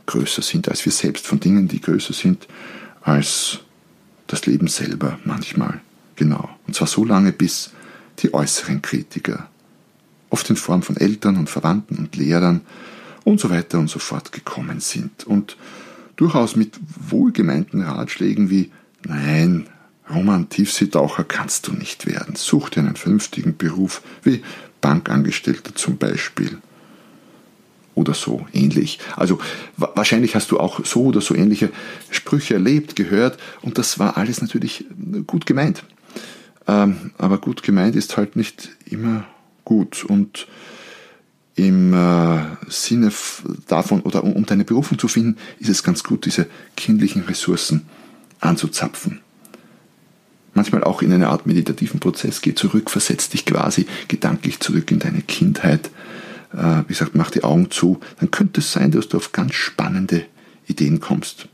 größer 0.06 0.42
sind 0.42 0.68
als 0.68 0.84
wir 0.84 0.92
selbst, 0.92 1.26
von 1.26 1.40
Dingen, 1.40 1.68
die 1.68 1.80
größer 1.80 2.12
sind 2.12 2.48
als 3.02 3.60
das 4.26 4.46
Leben 4.46 4.66
selber 4.68 5.18
manchmal. 5.24 5.80
Genau. 6.16 6.48
Und 6.66 6.74
zwar 6.74 6.88
so 6.88 7.04
lange, 7.04 7.32
bis 7.32 7.70
die 8.18 8.34
äußeren 8.34 8.82
Kritiker, 8.82 9.48
oft 10.30 10.48
in 10.50 10.56
Form 10.56 10.82
von 10.82 10.96
Eltern 10.96 11.36
und 11.36 11.50
Verwandten 11.50 11.96
und 11.96 12.16
Lehrern 12.16 12.62
und 13.24 13.40
so 13.40 13.50
weiter 13.50 13.78
und 13.78 13.88
so 13.88 13.98
fort 13.98 14.32
gekommen 14.32 14.80
sind. 14.80 15.24
Und 15.24 15.56
durchaus 16.16 16.56
mit 16.56 16.78
wohlgemeinten 17.08 17.82
Ratschlägen 17.82 18.50
wie, 18.50 18.70
nein, 19.04 19.68
Roman 20.14 20.48
Tiefseetaucher 20.48 21.24
kannst 21.24 21.66
du 21.66 21.72
nicht 21.72 22.06
werden. 22.06 22.36
Such 22.36 22.70
dir 22.70 22.80
einen 22.80 22.96
vernünftigen 22.96 23.56
Beruf 23.56 24.02
wie 24.22 24.42
Bankangestellter 24.80 25.74
zum 25.74 25.96
Beispiel. 25.96 26.58
Oder 27.94 28.14
so 28.14 28.46
ähnlich. 28.52 28.98
Also 29.16 29.38
wahrscheinlich 29.76 30.34
hast 30.34 30.50
du 30.50 30.58
auch 30.58 30.84
so 30.84 31.04
oder 31.04 31.20
so 31.20 31.34
ähnliche 31.34 31.70
Sprüche 32.10 32.54
erlebt, 32.54 32.96
gehört 32.96 33.38
und 33.60 33.76
das 33.76 33.98
war 33.98 34.16
alles 34.16 34.40
natürlich 34.40 34.86
gut 35.26 35.44
gemeint. 35.44 35.84
Ähm, 36.66 37.10
aber 37.18 37.38
gut 37.38 37.62
gemeint 37.62 37.96
ist 37.96 38.16
halt 38.16 38.36
nicht 38.36 38.70
immer 38.86 39.24
gut 39.64 40.04
und 40.04 40.46
im 41.54 41.92
äh, 41.92 42.40
Sinne 42.68 43.12
davon 43.68 44.00
oder 44.00 44.24
um 44.24 44.46
deine 44.46 44.64
Berufung 44.64 44.98
zu 44.98 45.08
finden, 45.08 45.36
ist 45.58 45.68
es 45.68 45.82
ganz 45.82 46.02
gut, 46.02 46.24
diese 46.24 46.46
kindlichen 46.76 47.24
Ressourcen 47.24 47.86
anzuzapfen 48.40 49.20
manchmal 50.54 50.84
auch 50.84 51.02
in 51.02 51.12
eine 51.12 51.28
Art 51.28 51.46
meditativen 51.46 52.00
Prozess, 52.00 52.40
geh 52.40 52.54
zurück, 52.54 52.90
versetz 52.90 53.28
dich 53.28 53.46
quasi 53.46 53.86
gedanklich 54.08 54.60
zurück 54.60 54.90
in 54.90 54.98
deine 54.98 55.22
Kindheit. 55.22 55.90
Äh, 56.52 56.82
wie 56.86 56.92
gesagt, 56.92 57.14
mach 57.14 57.30
die 57.30 57.44
Augen 57.44 57.70
zu, 57.70 58.00
dann 58.20 58.30
könnte 58.30 58.60
es 58.60 58.72
sein, 58.72 58.90
dass 58.90 59.08
du 59.08 59.16
auf 59.16 59.32
ganz 59.32 59.54
spannende 59.54 60.24
Ideen 60.66 61.00
kommst. 61.00 61.48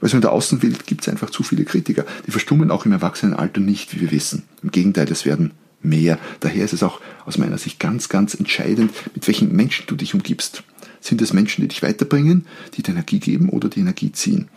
Weil 0.00 0.10
so 0.10 0.16
in 0.16 0.22
der 0.22 0.32
Außenwelt 0.32 0.86
gibt 0.86 1.02
es 1.02 1.08
einfach 1.08 1.30
zu 1.30 1.42
viele 1.42 1.64
Kritiker. 1.64 2.04
Die 2.26 2.30
verstummen 2.30 2.70
auch 2.70 2.86
im 2.86 2.92
Erwachsenenalter 2.92 3.60
nicht, 3.60 3.94
wie 3.94 4.00
wir 4.00 4.10
wissen. 4.10 4.44
Im 4.62 4.70
Gegenteil, 4.70 5.10
es 5.10 5.24
werden 5.24 5.52
mehr. 5.82 6.18
Daher 6.40 6.64
ist 6.64 6.72
es 6.72 6.82
auch 6.82 7.00
aus 7.24 7.38
meiner 7.38 7.58
Sicht 7.58 7.78
ganz, 7.78 8.08
ganz 8.08 8.34
entscheidend, 8.34 8.92
mit 9.14 9.26
welchen 9.26 9.54
Menschen 9.54 9.86
du 9.86 9.96
dich 9.96 10.14
umgibst. 10.14 10.62
Sind 11.00 11.22
es 11.22 11.32
Menschen, 11.32 11.62
die 11.62 11.68
dich 11.68 11.82
weiterbringen, 11.82 12.46
die 12.74 12.82
dir 12.82 12.92
Energie 12.92 13.20
geben 13.20 13.48
oder 13.48 13.68
die 13.68 13.80
Energie 13.80 14.12
ziehen? 14.12 14.48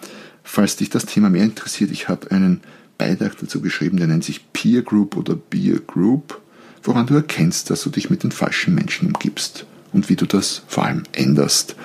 Falls 0.44 0.76
dich 0.76 0.90
das 0.90 1.06
Thema 1.06 1.30
mehr 1.30 1.44
interessiert, 1.44 1.92
ich 1.92 2.10
habe 2.10 2.32
einen 2.32 2.62
Beitrag 2.98 3.38
dazu 3.40 3.62
geschrieben, 3.62 3.98
der 3.98 4.08
nennt 4.08 4.24
sich 4.24 4.52
Peer 4.54 4.82
Group 4.82 5.18
oder 5.18 5.36
Beer 5.36 5.80
Group, 5.80 6.42
woran 6.84 7.08
du 7.08 7.16
erkennst, 7.16 7.70
dass 7.70 7.84
du 7.84 7.90
dich 7.90 8.10
mit 8.10 8.24
den 8.24 8.32
falschen 8.32 8.76
Menschen 8.76 9.08
umgibst 9.08 9.66
und 9.92 10.10
wie 10.10 10.16
du 10.16 10.26
das 10.26 10.64
vor 10.68 10.86
allem 10.86 11.04
änderst. 11.12 11.76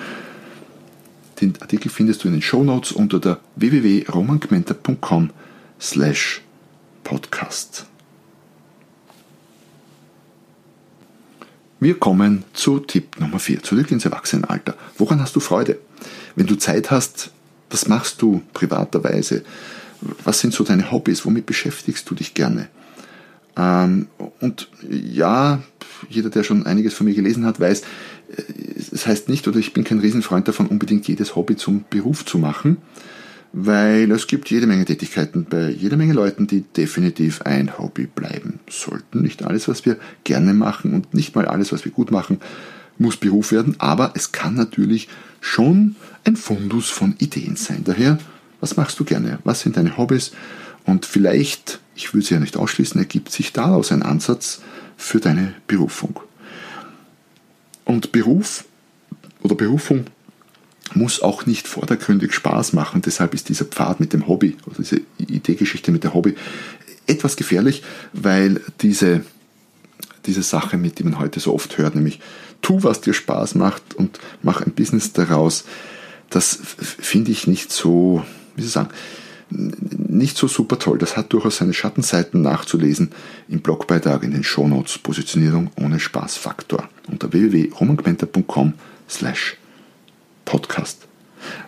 Den 1.41 1.53
Artikel 1.61 1.89
findest 1.89 2.23
du 2.23 2.27
in 2.27 2.33
den 2.33 2.41
Show 2.41 2.63
Notes 2.63 2.91
unter 2.91 3.19
der 3.19 3.39
www.romangmenta.com 3.55 5.29
slash 5.79 6.41
podcast. 7.03 7.85
Wir 11.79 11.97
kommen 11.97 12.43
zu 12.53 12.79
Tipp 12.79 13.21
Nummer 13.21 13.39
4, 13.39 13.63
zurück 13.63 13.89
ins 13.91 14.03
Erwachsenenalter. 14.03 14.75
Woran 14.97 15.21
hast 15.21 15.37
du 15.37 15.39
Freude? 15.39 15.79
Wenn 16.35 16.45
du 16.45 16.55
Zeit 16.55 16.91
hast, 16.91 17.31
was 17.69 17.87
machst 17.87 18.21
du 18.21 18.41
privaterweise? 18.53 19.43
Was 20.23 20.39
sind 20.39 20.53
so 20.53 20.63
deine 20.63 20.91
Hobbys? 20.91 21.25
Womit 21.25 21.45
beschäftigst 21.45 22.09
du 22.09 22.15
dich 22.15 22.33
gerne? 22.33 22.69
Ähm, 23.57 24.07
und 24.39 24.69
ja, 24.89 25.61
jeder, 26.09 26.29
der 26.29 26.43
schon 26.43 26.65
einiges 26.65 26.93
von 26.93 27.05
mir 27.05 27.13
gelesen 27.13 27.45
hat, 27.45 27.59
weiß, 27.59 27.83
es 28.91 29.07
heißt 29.07 29.29
nicht, 29.29 29.47
oder 29.47 29.57
ich 29.57 29.73
bin 29.73 29.83
kein 29.83 29.99
Riesenfreund 29.99 30.47
davon, 30.47 30.67
unbedingt 30.67 31.07
jedes 31.07 31.35
Hobby 31.35 31.55
zum 31.55 31.85
Beruf 31.89 32.25
zu 32.25 32.37
machen, 32.37 32.77
weil 33.53 34.11
es 34.11 34.27
gibt 34.27 34.49
jede 34.51 34.67
Menge 34.67 34.85
Tätigkeiten 34.85 35.45
bei 35.49 35.69
jeder 35.69 35.97
Menge 35.97 36.13
Leuten, 36.13 36.47
die 36.47 36.61
definitiv 36.61 37.41
ein 37.41 37.77
Hobby 37.79 38.05
bleiben 38.05 38.59
sollten. 38.69 39.21
Nicht 39.21 39.43
alles, 39.43 39.67
was 39.67 39.85
wir 39.85 39.97
gerne 40.23 40.53
machen 40.53 40.93
und 40.93 41.13
nicht 41.13 41.35
mal 41.35 41.45
alles, 41.45 41.71
was 41.71 41.85
wir 41.85 41.91
gut 41.91 42.11
machen, 42.11 42.39
muss 42.99 43.17
Beruf 43.17 43.51
werden, 43.51 43.75
aber 43.79 44.11
es 44.15 44.31
kann 44.31 44.55
natürlich 44.55 45.07
schon 45.41 45.95
ein 46.25 46.35
Fundus 46.35 46.89
von 46.89 47.15
Ideen 47.17 47.55
sein. 47.55 47.83
Daher, 47.85 48.19
was 48.59 48.77
machst 48.77 48.99
du 48.99 49.05
gerne? 49.05 49.39
Was 49.43 49.61
sind 49.61 49.77
deine 49.77 49.97
Hobbys? 49.97 50.31
Und 50.85 51.05
vielleicht, 51.05 51.79
ich 51.95 52.13
will 52.13 52.21
sie 52.21 52.33
ja 52.33 52.39
nicht 52.39 52.57
ausschließen, 52.57 52.99
ergibt 52.99 53.31
sich 53.31 53.53
daraus 53.53 53.91
ein 53.91 54.03
Ansatz 54.03 54.61
für 54.97 55.19
deine 55.19 55.53
Berufung. 55.67 56.19
Und 57.85 58.11
Beruf 58.11 58.65
oder 59.41 59.55
Berufung 59.55 60.05
muss 60.93 61.21
auch 61.21 61.45
nicht 61.45 61.67
vordergründig 61.67 62.33
Spaß 62.33 62.73
machen. 62.73 63.01
Deshalb 63.01 63.33
ist 63.33 63.49
dieser 63.49 63.65
Pfad 63.65 63.99
mit 63.99 64.13
dem 64.13 64.27
Hobby, 64.27 64.57
oder 64.65 64.77
diese 64.77 65.01
Ideegeschichte 65.17 65.91
mit 65.91 66.03
dem 66.03 66.13
Hobby, 66.13 66.35
etwas 67.07 67.35
gefährlich, 67.35 67.83
weil 68.13 68.61
diese, 68.81 69.23
diese 70.25 70.43
Sache, 70.43 70.77
mit 70.77 70.99
die 70.99 71.03
man 71.03 71.19
heute 71.19 71.39
so 71.39 71.53
oft 71.53 71.77
hört, 71.77 71.95
nämlich 71.95 72.19
tu, 72.61 72.83
was 72.83 73.01
dir 73.01 73.13
Spaß 73.13 73.55
macht 73.55 73.93
und 73.95 74.19
mach 74.41 74.61
ein 74.61 74.73
Business 74.73 75.13
daraus, 75.13 75.65
das 76.29 76.59
finde 76.63 77.31
ich 77.31 77.47
nicht 77.47 77.71
so, 77.71 78.23
wie 78.59 78.65
ich 78.65 78.71
sagen, 78.71 78.89
nicht 79.49 80.37
so 80.37 80.47
super 80.47 80.77
toll. 80.77 80.97
Das 80.97 81.17
hat 81.17 81.33
durchaus 81.33 81.57
seine 81.57 81.73
Schattenseiten 81.73 82.41
nachzulesen 82.41 83.11
im 83.47 83.61
Blogbeitrag 83.61 84.23
in 84.23 84.31
den 84.31 84.43
Shownotes 84.43 84.99
Positionierung 84.99 85.71
ohne 85.75 85.99
Spaßfaktor 85.99 86.87
unter 87.07 87.33
www.romangmenta.com 87.33 88.73
slash 89.09 89.57
podcast. 90.45 91.07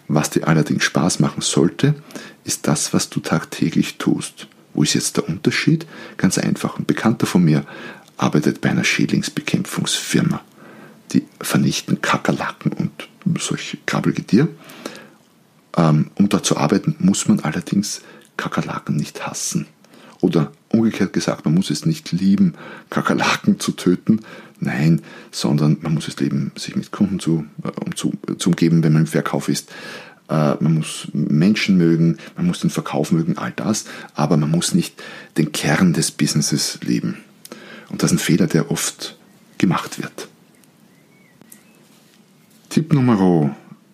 Was 0.07 0.29
dir 0.29 0.47
allerdings 0.47 0.83
Spaß 0.83 1.19
machen 1.19 1.41
sollte, 1.41 1.95
ist 2.43 2.67
das, 2.67 2.93
was 2.93 3.09
du 3.09 3.19
tagtäglich 3.19 3.97
tust. 3.97 4.47
Wo 4.73 4.83
ist 4.83 4.93
jetzt 4.93 5.17
der 5.17 5.27
Unterschied? 5.27 5.85
Ganz 6.17 6.37
einfach. 6.37 6.77
Ein 6.77 6.85
Bekannter 6.85 7.25
von 7.25 7.43
mir 7.43 7.65
arbeitet 8.17 8.61
bei 8.61 8.69
einer 8.69 8.83
Schädlingsbekämpfungsfirma. 8.83 10.41
Die 11.13 11.25
vernichten 11.41 12.01
Kakerlaken 12.01 12.71
und 12.73 12.91
solche 13.39 13.77
Krabbelgetier. 13.85 14.47
Ähm, 15.77 16.11
um 16.15 16.29
dort 16.29 16.45
zu 16.45 16.57
arbeiten, 16.57 16.95
muss 16.99 17.27
man 17.27 17.39
allerdings 17.41 18.01
Kakerlaken 18.37 18.95
nicht 18.95 19.25
hassen. 19.25 19.67
Oder 20.19 20.51
umgekehrt 20.69 21.13
gesagt, 21.13 21.45
man 21.45 21.55
muss 21.55 21.69
es 21.69 21.85
nicht 21.85 22.11
lieben, 22.11 22.53
Kakerlaken 22.89 23.59
zu 23.59 23.71
töten. 23.71 24.21
Nein, 24.59 25.01
sondern 25.31 25.77
man 25.81 25.95
muss 25.95 26.07
es 26.07 26.19
lieben, 26.19 26.51
sich 26.55 26.75
mit 26.75 26.91
Kunden 26.91 27.19
zu, 27.19 27.45
äh, 27.63 27.69
um 27.83 27.95
zu, 27.95 28.13
zu 28.37 28.49
umgeben, 28.49 28.83
wenn 28.83 28.93
man 28.93 29.03
im 29.03 29.07
Verkauf 29.07 29.49
ist. 29.49 29.71
Äh, 30.29 30.55
man 30.59 30.75
muss 30.75 31.07
Menschen 31.13 31.77
mögen, 31.77 32.17
man 32.37 32.47
muss 32.47 32.61
den 32.61 32.69
Verkauf 32.69 33.11
mögen, 33.11 33.37
all 33.37 33.51
das, 33.51 33.85
aber 34.13 34.37
man 34.37 34.51
muss 34.51 34.73
nicht 34.73 35.01
den 35.37 35.51
Kern 35.51 35.93
des 35.93 36.11
Businesses 36.11 36.79
lieben. 36.83 37.17
Und 37.89 38.03
das 38.03 38.11
ist 38.11 38.17
ein 38.17 38.23
Fehler, 38.23 38.47
der 38.47 38.71
oft 38.71 39.17
gemacht 39.57 40.01
wird. 40.01 40.29
Tipp 42.69 42.93
Nummer 42.93 43.19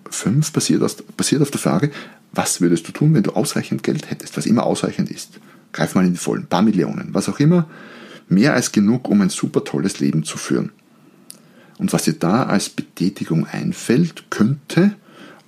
5 0.10 0.52
basiert, 0.52 1.18
basiert 1.18 1.42
auf 1.42 1.52
der 1.52 1.60
Frage, 1.60 1.92
was 2.32 2.62
würdest 2.62 2.88
du 2.88 2.92
tun, 2.92 3.14
wenn 3.14 3.24
du 3.24 3.32
ausreichend 3.32 3.84
Geld 3.84 4.10
hättest, 4.10 4.38
was 4.38 4.46
immer 4.46 4.66
ausreichend 4.66 5.10
ist? 5.10 5.40
Greif 5.74 5.96
mal 5.96 6.06
in 6.06 6.14
die 6.14 6.20
Vollen, 6.20 6.48
paar 6.48 6.62
Millionen, 6.62 7.14
was 7.14 7.30
auch 7.30 7.40
immer, 7.40 7.68
mehr 8.30 8.54
als 8.54 8.72
genug, 8.72 9.08
um 9.10 9.22
ein 9.22 9.30
super 9.30 9.64
tolles 9.64 10.00
Leben 10.00 10.24
zu 10.24 10.38
führen. 10.38 10.72
Und 11.78 11.94
was 11.94 12.04
dir 12.04 12.14
da 12.14 12.44
als 12.44 12.70
Betätigung 12.70 13.46
einfällt, 13.46 14.30
könnte 14.30 14.96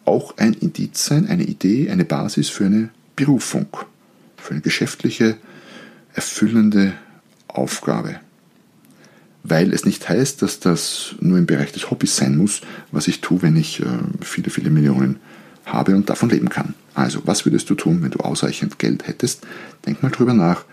auch 0.05 0.37
ein 0.37 0.53
Indiz 0.53 1.05
sein, 1.05 1.27
eine 1.27 1.43
Idee, 1.43 1.89
eine 1.89 2.05
Basis 2.05 2.49
für 2.49 2.65
eine 2.65 2.89
Berufung, 3.15 3.67
für 4.37 4.51
eine 4.51 4.61
geschäftliche, 4.61 5.37
erfüllende 6.13 6.93
Aufgabe 7.47 8.19
weil 9.43 9.74
es 9.74 9.86
nicht 9.86 10.08
heißt, 10.08 10.41
dass 10.41 10.60
das 10.60 11.15
nur 11.19 11.38
im 11.38 11.46
Bereich 11.46 11.72
des 11.72 11.89
Hobbys 11.89 12.15
sein 12.15 12.38
muss, 12.38 12.62
was 12.91 13.08
ich 13.08 13.22
tue, 13.22 13.41
wenn 13.41 13.55
ich 13.55 13.79
äh, 13.79 13.86
viele, 14.22 14.50
viele 14.50 14.69
Millionen 14.69 15.19
habe 15.65 15.96
und 15.96 16.10
davon 16.10 16.29
leben 16.29 16.50
kann. 16.50 16.74
Also, 16.93 17.22
was 17.25 17.46
würdest 17.46 17.69
du 17.69 17.75
tun, 17.75 18.01
wenn 18.01 18.12
du 18.12 18.19
ausreichend 18.19 18.79
Geld 18.79 19.08
hättest? 19.08 19.46
Denk 19.86 20.03
mal 20.03 20.10
drüber 20.10 20.34
nach. 20.34 20.65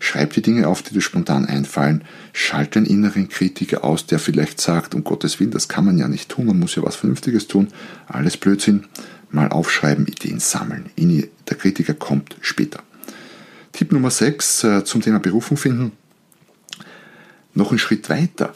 Schreib 0.00 0.32
die 0.32 0.42
Dinge 0.42 0.68
auf, 0.68 0.82
die 0.82 0.94
dir 0.94 1.00
spontan 1.00 1.46
einfallen. 1.46 2.04
Schalt 2.32 2.74
den 2.74 2.86
inneren 2.86 3.28
Kritiker 3.28 3.84
aus, 3.84 4.06
der 4.06 4.18
vielleicht 4.18 4.60
sagt, 4.60 4.94
um 4.94 5.02
Gottes 5.04 5.40
Willen, 5.40 5.50
das 5.50 5.68
kann 5.68 5.84
man 5.84 5.98
ja 5.98 6.06
nicht 6.08 6.28
tun, 6.28 6.46
man 6.46 6.58
muss 6.58 6.76
ja 6.76 6.82
was 6.82 6.96
Vernünftiges 6.96 7.48
tun. 7.48 7.68
Alles 8.06 8.36
Blödsinn. 8.36 8.84
Mal 9.30 9.48
aufschreiben, 9.48 10.06
Ideen 10.06 10.40
sammeln. 10.40 10.86
Der 10.96 11.56
Kritiker 11.56 11.92
kommt 11.94 12.36
später. 12.40 12.80
Tipp 13.72 13.92
Nummer 13.92 14.10
6 14.10 14.64
äh, 14.64 14.84
zum 14.84 15.02
Thema 15.02 15.18
Berufung 15.18 15.58
finden 15.58 15.92
noch 17.58 17.70
einen 17.70 17.78
Schritt 17.78 18.08
weiter. 18.08 18.54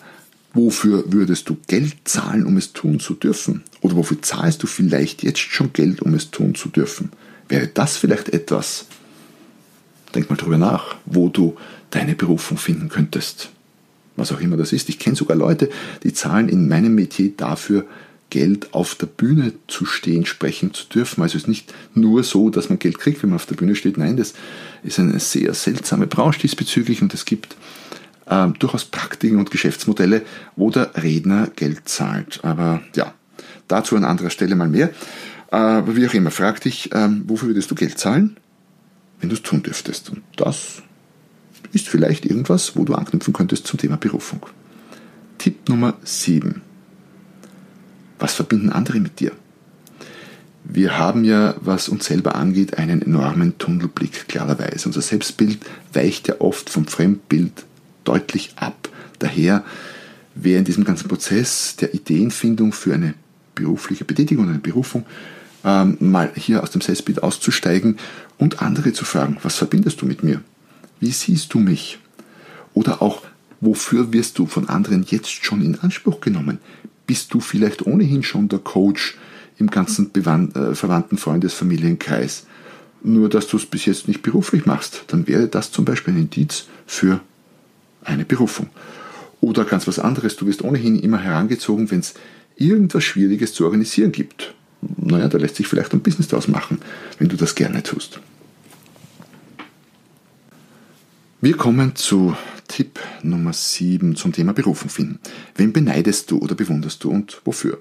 Wofür 0.54 1.12
würdest 1.12 1.48
du 1.48 1.56
Geld 1.66 1.96
zahlen, 2.04 2.46
um 2.46 2.56
es 2.56 2.72
tun 2.72 3.00
zu 3.00 3.14
dürfen? 3.14 3.62
Oder 3.80 3.96
wofür 3.96 4.20
zahlst 4.20 4.62
du 4.62 4.66
vielleicht 4.66 5.22
jetzt 5.22 5.40
schon 5.40 5.72
Geld, 5.72 6.00
um 6.00 6.14
es 6.14 6.30
tun 6.30 6.54
zu 6.54 6.68
dürfen? 6.68 7.10
Wäre 7.48 7.66
das 7.66 7.96
vielleicht 7.96 8.30
etwas, 8.30 8.86
denk 10.14 10.30
mal 10.30 10.36
drüber 10.36 10.58
nach, 10.58 10.96
wo 11.04 11.28
du 11.28 11.56
deine 11.90 12.14
Berufung 12.14 12.58
finden 12.58 12.88
könntest? 12.88 13.50
Was 14.16 14.30
auch 14.30 14.40
immer 14.40 14.58
das 14.58 14.72
ist. 14.72 14.90
Ich 14.90 14.98
kenne 14.98 15.16
sogar 15.16 15.36
Leute, 15.36 15.70
die 16.02 16.12
zahlen 16.12 16.50
in 16.50 16.68
meinem 16.68 16.94
Metier 16.94 17.32
dafür, 17.34 17.86
Geld 18.28 18.72
auf 18.72 18.94
der 18.94 19.06
Bühne 19.06 19.52
zu 19.68 19.84
stehen, 19.84 20.24
sprechen 20.24 20.72
zu 20.72 20.86
dürfen. 20.86 21.22
Also 21.22 21.36
es 21.36 21.42
ist 21.42 21.48
nicht 21.48 21.74
nur 21.94 22.22
so, 22.24 22.48
dass 22.48 22.70
man 22.70 22.78
Geld 22.78 22.98
kriegt, 22.98 23.22
wenn 23.22 23.30
man 23.30 23.36
auf 23.36 23.44
der 23.44 23.56
Bühne 23.56 23.74
steht. 23.74 23.98
Nein, 23.98 24.16
das 24.16 24.32
ist 24.82 24.98
eine 24.98 25.18
sehr 25.20 25.52
seltsame 25.52 26.06
Branche 26.06 26.40
diesbezüglich 26.40 27.02
und 27.02 27.12
es 27.12 27.26
gibt 27.26 27.56
äh, 28.26 28.48
durchaus 28.58 28.84
Praktiken 28.84 29.38
und 29.38 29.50
Geschäftsmodelle, 29.50 30.22
wo 30.56 30.70
der 30.70 30.90
Redner 31.02 31.48
Geld 31.54 31.88
zahlt. 31.88 32.40
Aber 32.42 32.82
ja, 32.94 33.14
dazu 33.68 33.96
an 33.96 34.04
anderer 34.04 34.30
Stelle 34.30 34.54
mal 34.54 34.68
mehr. 34.68 34.90
Aber 35.50 35.96
wie 35.96 36.08
auch 36.08 36.14
immer, 36.14 36.30
frag 36.30 36.60
dich, 36.60 36.92
äh, 36.92 37.08
wofür 37.24 37.48
würdest 37.48 37.70
du 37.70 37.74
Geld 37.74 37.98
zahlen, 37.98 38.36
wenn 39.20 39.28
du 39.28 39.34
es 39.34 39.42
tun 39.42 39.62
dürftest? 39.62 40.10
Und 40.10 40.22
das 40.36 40.82
ist 41.72 41.88
vielleicht 41.88 42.24
irgendwas, 42.24 42.76
wo 42.76 42.84
du 42.84 42.94
anknüpfen 42.94 43.32
könntest 43.32 43.66
zum 43.66 43.78
Thema 43.78 43.96
Berufung. 43.96 44.46
Tipp 45.38 45.68
Nummer 45.68 45.94
7. 46.04 46.62
Was 48.18 48.34
verbinden 48.34 48.70
andere 48.70 49.00
mit 49.00 49.20
dir? 49.20 49.32
Wir 50.64 50.96
haben 50.96 51.24
ja, 51.24 51.56
was 51.60 51.88
uns 51.88 52.06
selber 52.06 52.36
angeht, 52.36 52.78
einen 52.78 53.02
enormen 53.02 53.58
Tunnelblick, 53.58 54.28
klarerweise. 54.28 54.86
Unser 54.86 55.02
Selbstbild 55.02 55.58
weicht 55.92 56.28
ja 56.28 56.36
oft 56.38 56.70
vom 56.70 56.86
Fremdbild 56.86 57.64
deutlich 58.04 58.54
ab. 58.56 58.88
Daher 59.18 59.64
wäre 60.34 60.58
in 60.58 60.64
diesem 60.64 60.84
ganzen 60.84 61.08
Prozess 61.08 61.76
der 61.76 61.94
Ideenfindung 61.94 62.72
für 62.72 62.94
eine 62.94 63.14
berufliche 63.54 64.04
Betätigung, 64.04 64.48
eine 64.48 64.58
Berufung, 64.58 65.04
ähm, 65.64 65.96
mal 66.00 66.32
hier 66.34 66.62
aus 66.62 66.70
dem 66.70 66.80
Selbstbild 66.80 67.22
auszusteigen 67.22 67.98
und 68.38 68.62
andere 68.62 68.92
zu 68.92 69.04
fragen, 69.04 69.36
was 69.42 69.56
verbindest 69.56 70.00
du 70.02 70.06
mit 70.06 70.22
mir? 70.22 70.42
Wie 71.00 71.10
siehst 71.10 71.52
du 71.54 71.58
mich? 71.58 71.98
Oder 72.74 73.02
auch, 73.02 73.22
wofür 73.60 74.12
wirst 74.12 74.38
du 74.38 74.46
von 74.46 74.68
anderen 74.68 75.04
jetzt 75.08 75.44
schon 75.44 75.62
in 75.62 75.78
Anspruch 75.80 76.20
genommen? 76.20 76.58
Bist 77.06 77.34
du 77.34 77.40
vielleicht 77.40 77.86
ohnehin 77.86 78.22
schon 78.22 78.48
der 78.48 78.58
Coach 78.58 79.16
im 79.58 79.68
ganzen 79.68 80.12
äh, 80.14 80.74
verwandten 80.74 81.18
Freundes, 81.18 81.52
Familienkreis? 81.54 82.46
Nur, 83.04 83.28
dass 83.28 83.48
du 83.48 83.56
es 83.56 83.66
bis 83.66 83.84
jetzt 83.84 84.08
nicht 84.08 84.22
beruflich 84.22 84.64
machst, 84.64 85.04
dann 85.08 85.26
wäre 85.26 85.48
das 85.48 85.72
zum 85.72 85.84
Beispiel 85.84 86.14
ein 86.14 86.20
Indiz 86.20 86.66
für 86.86 87.20
eine 88.04 88.24
Berufung. 88.24 88.68
Oder 89.40 89.64
ganz 89.64 89.86
was 89.86 89.98
anderes, 89.98 90.36
du 90.36 90.46
wirst 90.46 90.62
ohnehin 90.62 90.98
immer 90.98 91.18
herangezogen, 91.18 91.90
wenn 91.90 92.00
es 92.00 92.14
irgendwas 92.56 93.04
Schwieriges 93.04 93.54
zu 93.54 93.64
organisieren 93.64 94.12
gibt. 94.12 94.54
Naja, 94.96 95.28
da 95.28 95.38
lässt 95.38 95.56
sich 95.56 95.66
vielleicht 95.66 95.92
ein 95.92 96.00
Business 96.00 96.28
daraus 96.28 96.48
machen, 96.48 96.78
wenn 97.18 97.28
du 97.28 97.36
das 97.36 97.54
gerne 97.54 97.82
tust. 97.82 98.20
Wir 101.40 101.56
kommen 101.56 101.96
zu 101.96 102.36
Tipp 102.68 103.00
Nummer 103.22 103.52
7 103.52 104.14
zum 104.14 104.32
Thema 104.32 104.52
Berufung 104.52 104.88
finden. 104.88 105.18
Wen 105.56 105.72
beneidest 105.72 106.30
du 106.30 106.38
oder 106.38 106.54
bewunderst 106.54 107.02
du 107.02 107.10
und 107.10 107.40
wofür? 107.44 107.80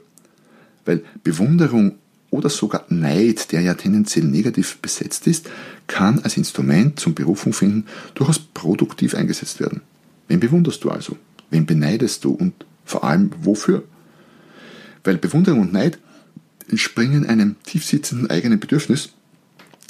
Weil 0.84 1.04
Bewunderung 1.24 1.96
oder 2.32 2.50
sogar 2.50 2.86
Neid, 2.90 3.52
der 3.52 3.62
ja 3.62 3.76
tendenziell 3.76 4.26
negativ 4.26 4.80
besetzt 4.80 5.28
ist, 5.28 5.50
kann 5.86 6.20
als 6.24 6.38
Instrument 6.38 7.00
zum 7.00 7.14
Berufung 7.14 7.54
finden 7.54 7.86
durchaus 8.16 8.40
produktiv 8.40 9.14
eingesetzt 9.14 9.60
werden. 9.60 9.82
Wen 10.32 10.40
bewunderst 10.40 10.82
du 10.86 10.90
also? 10.90 11.18
Wen 11.50 11.66
beneidest 11.66 12.24
du 12.24 12.32
und 12.32 12.54
vor 12.86 13.04
allem 13.04 13.32
wofür? 13.42 13.84
Weil 15.04 15.18
Bewunderung 15.18 15.60
und 15.60 15.74
Neid 15.74 16.00
entspringen 16.70 17.26
einem 17.26 17.58
tiefsitzenden 17.64 18.30
eigenen 18.30 18.58
Bedürfnis, 18.58 19.10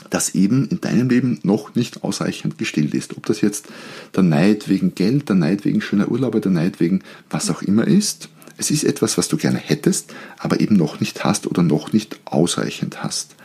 das 0.10 0.34
eben 0.34 0.68
in 0.70 0.82
deinem 0.82 1.10
Leben 1.10 1.40
noch 1.44 1.76
nicht 1.76 2.04
ausreichend 2.04 2.58
gestillt 2.58 2.96
ist. 2.96 3.16
Ob 3.18 3.28
das 3.28 3.42
jetzt 3.42 3.68
der 4.16 4.24
Neid 4.24 4.68
wegen 4.68 4.96
Geld, 4.96 5.30
der 5.30 5.36
Neid 5.36 5.64
wegen 5.64 5.80
schöner 5.80 6.10
Urlaube, 6.10 6.42
der 6.42 6.52
Neid 6.52 6.80
wegen 6.80 7.04
was 7.30 7.52
auch 7.52 7.62
immer 7.62 7.86
ist. 7.86 8.30
Es 8.58 8.72
ist 8.72 8.84
etwas, 8.84 9.20
was 9.20 9.28
du 9.28 9.38
gerne 9.38 9.60
hättest, 9.60 10.12
aber 10.40 10.60
eben 10.60 10.76
noch 10.76 11.00
nicht 11.00 11.24
hast 11.24 11.46
oder 11.46 11.62
noch 11.62 11.94
nicht 11.94 12.20
ausreichend 12.26 13.04
hast. 13.04 13.36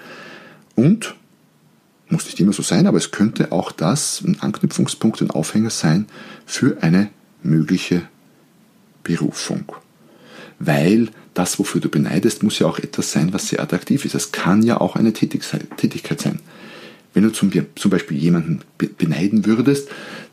Und, 0.75 1.15
muss 2.09 2.27
nicht 2.27 2.39
immer 2.41 2.53
so 2.53 2.63
sein, 2.63 2.87
aber 2.87 2.99
es 2.99 3.11
könnte 3.11 3.53
auch 3.53 3.73
das 3.73 4.23
ein 4.25 4.41
Anknüpfungspunkt, 4.41 5.21
ein 5.21 5.31
Aufhänger 5.31 5.71
sein 5.71 6.07
für 6.45 6.83
eine 6.83 7.11
mögliche 7.43 8.03
Berufung. 9.03 9.73
Weil 10.59 11.09
das, 11.35 11.59
wofür 11.59 11.81
du 11.81 11.89
beneidest, 11.89 12.43
muss 12.43 12.59
ja 12.59 12.67
auch 12.67 12.79
etwas 12.79 13.13
sein, 13.13 13.33
was 13.33 13.49
sehr 13.49 13.61
attraktiv 13.61 14.05
ist. 14.05 14.15
Es 14.15 14.33
kann 14.33 14.63
ja 14.63 14.81
auch 14.81 14.97
eine 14.97 15.13
Tätigkeit 15.13 16.21
sein. 16.21 16.41
Wenn 17.13 17.23
du 17.23 17.31
zum, 17.31 17.51
Beispiel 17.91 18.17
jemanden 18.17 18.61
beneiden 18.99 19.47
würdest, 19.47 19.89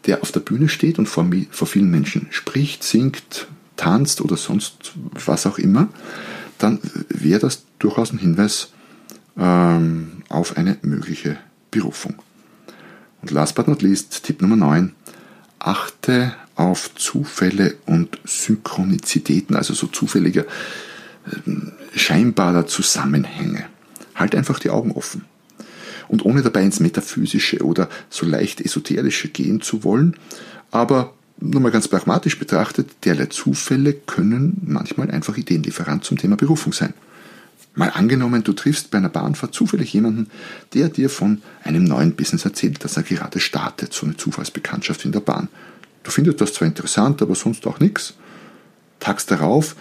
der 0.05 0.21
auf 0.21 0.31
der 0.31 0.41
Bühne 0.41 0.69
steht 0.69 0.99
und 0.99 1.07
vor, 1.07 1.25
vielen 1.65 1.89
Menschen 1.89 2.27
spricht, 2.29 2.83
singt, 2.83 3.47
tanzt 3.77 4.21
oder 4.21 4.37
sonst 4.37 4.93
was 5.25 5.45
auch 5.45 5.57
immer, 5.57 5.89
dann 6.57 6.79
wäre 7.09 7.39
das 7.39 7.63
durchaus 7.79 8.11
ein 8.11 8.19
Hinweis 8.19 8.71
ähm, 9.37 10.23
auf 10.29 10.57
eine 10.57 10.77
mögliche 10.81 11.37
Berufung. 11.73 12.15
Und 13.21 13.31
last 13.31 13.55
but 13.55 13.67
not 13.67 13.81
least, 13.81 14.23
Tipp 14.23 14.41
Nummer 14.41 14.55
9, 14.55 14.93
achte 15.59 16.33
auf 16.55 16.93
Zufälle 16.95 17.75
und 17.85 18.19
Synchronizitäten, 18.25 19.55
also 19.55 19.73
so 19.73 19.87
zufällige 19.87 20.41
äh, 21.25 21.97
scheinbarer 21.97 22.67
Zusammenhänge. 22.67 23.65
Halt 24.15 24.35
einfach 24.35 24.59
die 24.59 24.69
Augen 24.69 24.91
offen. 24.91 25.25
Und 26.07 26.25
ohne 26.25 26.41
dabei 26.41 26.63
ins 26.63 26.79
Metaphysische 26.79 27.63
oder 27.63 27.89
so 28.09 28.25
leicht 28.25 28.61
Esoterische 28.61 29.29
gehen 29.29 29.61
zu 29.61 29.83
wollen, 29.83 30.15
aber 30.69 31.13
nur 31.39 31.61
mal 31.61 31.71
ganz 31.71 31.87
pragmatisch 31.87 32.37
betrachtet, 32.37 32.89
derlei 33.05 33.25
Zufälle 33.27 33.93
können 33.93 34.61
manchmal 34.65 35.09
einfach 35.09 35.37
Ideenlieferant 35.37 36.03
zum 36.03 36.17
Thema 36.17 36.35
Berufung 36.35 36.73
sein. 36.73 36.93
Mal 37.75 37.89
angenommen, 37.89 38.43
du 38.43 38.53
triffst 38.53 38.91
bei 38.91 38.99
einer 38.99 39.09
Bahnfahrt 39.09 39.53
zufällig 39.53 39.93
jemanden, 39.93 40.29
der 40.73 40.89
dir 40.89 41.09
von 41.09 41.41
einem 41.63 41.83
neuen 41.83 42.15
Business 42.15 42.45
erzählt, 42.45 42.83
das 42.83 42.97
er 42.97 43.03
gerade 43.03 43.39
startet, 43.39 43.93
so 43.93 44.05
eine 44.05 44.15
Zufallsbekanntschaft 44.15 45.05
in 45.05 45.11
der 45.11 45.21
Bahn. 45.21 45.47
Du 46.03 46.11
findest 46.11 46.39
das 46.39 46.53
zwar 46.53 46.67
interessant, 46.67 47.21
aber 47.21 47.33
sonst 47.33 47.65
auch 47.65 47.79
nichts. 47.79 48.13
Tags 48.99 49.25
darauf 49.25 49.75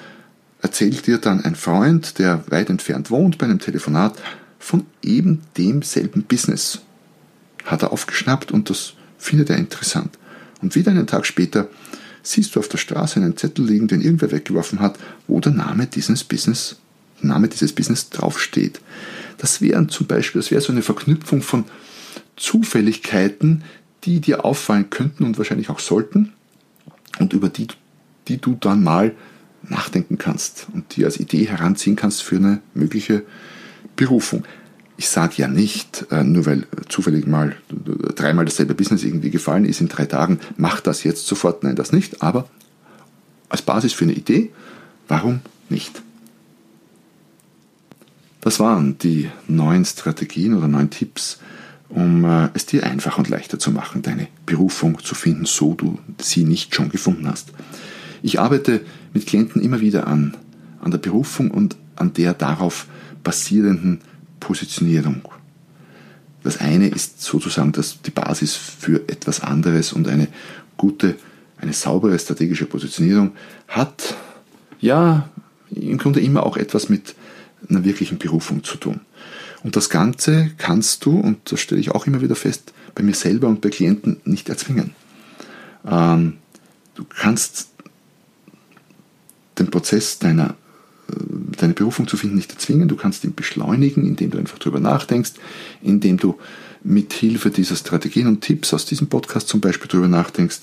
erzählt 0.62 1.07
dir 1.07 1.18
dann 1.18 1.44
ein 1.44 1.55
Freund, 1.55 2.18
der 2.18 2.44
weit 2.50 2.70
entfernt 2.70 3.11
wohnt, 3.11 3.37
bei 3.37 3.46
einem 3.46 3.59
Telefonat 3.59 4.14
von 4.59 4.87
eben 5.02 5.42
demselben 5.59 6.22
Business. 6.22 6.81
Hat 7.64 7.83
er 7.83 7.92
aufgeschnappt 7.92 8.52
und 8.52 8.70
das 8.70 8.94
findet 9.18 9.50
er 9.50 9.57
interessant. 9.57 10.18
Und 10.62 10.76
wieder 10.76 10.92
einen 10.92 11.07
Tag 11.07 11.26
später 11.26 11.68
siehst 12.22 12.55
du 12.55 12.61
auf 12.61 12.68
der 12.68 12.78
Straße 12.78 13.16
einen 13.16 13.37
Zettel 13.37 13.66
liegen, 13.66 13.88
den 13.88 14.00
irgendwer 14.00 14.31
weggeworfen 14.31 14.81
hat, 14.81 14.98
wo 15.26 15.40
der 15.40 15.52
Name 15.52 15.87
dieses 15.87 16.24
Business, 16.24 16.76
Name 17.28 17.48
dieses 17.48 17.72
Business 17.72 18.11
draufsteht. 18.11 18.80
Das 19.38 19.61
wären 19.61 19.88
zum 19.88 20.06
Beispiel, 20.06 20.40
das 20.40 20.50
wäre 20.50 20.61
so 20.61 20.72
eine 20.72 20.82
Verknüpfung 20.82 21.42
von 21.42 21.64
Zufälligkeiten, 22.37 23.64
die 24.04 24.20
dir 24.20 24.44
auffallen 24.44 24.90
könnten 24.90 25.24
und 25.24 25.38
wahrscheinlich 25.38 25.70
auch 25.70 25.78
sollten 25.78 26.32
und 27.18 27.32
über 27.32 27.48
die, 27.48 27.68
die 28.28 28.38
du 28.38 28.56
dann 28.58 28.82
mal 28.82 29.14
nachdenken 29.68 30.18
kannst 30.18 30.66
und 30.72 30.96
die 30.96 31.04
als 31.04 31.20
Idee 31.20 31.46
heranziehen 31.46 31.96
kannst 31.96 32.22
für 32.22 32.37
eine 32.37 32.61
mögliche 32.74 33.22
Berufung. 33.96 34.44
Ich 34.96 35.08
sage 35.08 35.35
ja 35.37 35.48
nicht, 35.48 36.06
äh, 36.11 36.22
nur 36.22 36.46
weil 36.46 36.66
zufällig 36.88 37.26
mal 37.26 37.56
dreimal 38.14 38.44
dasselbe 38.44 38.74
Business 38.74 39.04
irgendwie 39.04 39.30
gefallen 39.30 39.64
ist 39.64 39.80
in 39.80 39.88
drei 39.88 40.06
Tagen, 40.06 40.40
mach 40.56 40.80
das 40.80 41.04
jetzt 41.04 41.26
sofort. 41.26 41.64
Nein, 41.64 41.76
das 41.76 41.92
nicht. 41.92 42.22
Aber 42.22 42.48
als 43.48 43.62
Basis 43.62 43.92
für 43.92 44.04
eine 44.04 44.14
Idee, 44.14 44.50
warum 45.08 45.40
nicht? 45.68 46.02
Das 48.42 48.59
waren 48.59 48.98
die 48.98 49.31
neun 49.46 49.85
Strategien 49.85 50.55
oder 50.55 50.66
neun 50.66 50.90
Tipps, 50.90 51.38
um 51.88 52.24
äh, 52.24 52.48
es 52.55 52.66
dir 52.66 52.83
einfach 52.83 53.16
und 53.16 53.28
leichter 53.28 53.59
zu 53.59 53.70
machen, 53.70 54.02
deine 54.02 54.26
Berufung 54.46 54.98
zu 54.98 55.14
finden, 55.14 55.46
so 55.46 55.74
du 55.74 56.00
sie 56.20 56.44
nicht 56.44 56.74
schon 56.74 56.90
gefunden 56.90 57.28
hast. 57.28 57.52
Ich 58.20 58.40
arbeite 58.40 58.81
mit 59.14 59.26
Klienten 59.26 59.62
immer 59.62 59.81
wieder 59.81 60.09
an, 60.09 60.37
an 60.81 60.90
der 60.90 60.98
Berufung 60.98 61.52
und 61.52 61.76
an 61.94 62.14
der 62.14 62.35
darauf 62.35 62.88
basierenden 63.22 64.00
Positionierung. 64.40 65.22
Das 66.42 66.59
eine 66.59 66.88
ist 66.88 67.22
sozusagen 67.22 67.70
das, 67.70 68.02
die 68.02 68.11
Basis 68.11 68.57
für 68.57 69.09
etwas 69.09 69.40
anderes 69.40 69.92
und 69.92 70.09
eine 70.09 70.26
gute, 70.76 71.14
eine 71.59 71.72
saubere 71.72 72.18
strategische 72.18 72.66
Positionierung 72.66 73.33
hat 73.68 74.16
ja 74.81 75.28
im 75.70 75.98
Grunde 75.98 76.20
immer 76.20 76.44
auch 76.44 76.57
etwas 76.57 76.88
mit 76.88 77.14
einer 77.68 77.85
wirklichen 77.85 78.18
Berufung 78.18 78.64
zu 78.64 78.77
tun. 78.77 79.01
Und 79.62 79.77
das 79.77 79.90
Ganze 79.90 80.51
kannst 80.59 81.05
du, 81.05 81.18
und 81.18 81.53
das 81.53 81.61
stelle 81.61 81.81
ich 81.81 81.90
auch 81.90 82.07
immer 82.07 82.20
wieder 82.20 82.35
fest, 82.35 82.72
bei 82.94 83.03
mir 83.03 83.14
selber 83.14 83.48
und 83.48 83.61
bei 83.61 83.70
Klienten 83.70 84.20
nicht 84.25 84.48
erzwingen. 84.48 84.94
Ähm, 85.87 86.38
du 86.94 87.05
kannst 87.05 87.68
den 89.59 89.70
Prozess 89.70 90.18
deiner, 90.18 90.57
äh, 91.09 91.14
deine 91.59 91.75
Berufung 91.75 92.09
zu 92.09 92.16
finden 92.16 92.37
nicht 92.37 92.53
erzwingen, 92.53 92.88
du 92.88 92.96
kannst 92.96 93.25
ihn 93.25 93.35
beschleunigen, 93.35 94.07
indem 94.07 94.31
du 94.31 94.38
einfach 94.38 94.59
darüber 94.59 94.81
nachdenkst, 94.81 95.33
indem 95.81 96.16
du 96.16 96.38
mit 96.83 97.12
Hilfe 97.12 97.51
dieser 97.51 97.77
Strategien 97.77 98.27
und 98.27 98.40
Tipps 98.40 98.75
aus 98.75 98.87
diesem 98.87 99.07
Podcast 99.09 99.48
zum 99.48 99.61
Beispiel 99.61 99.88
darüber 99.88 100.09
nachdenkst, 100.09 100.61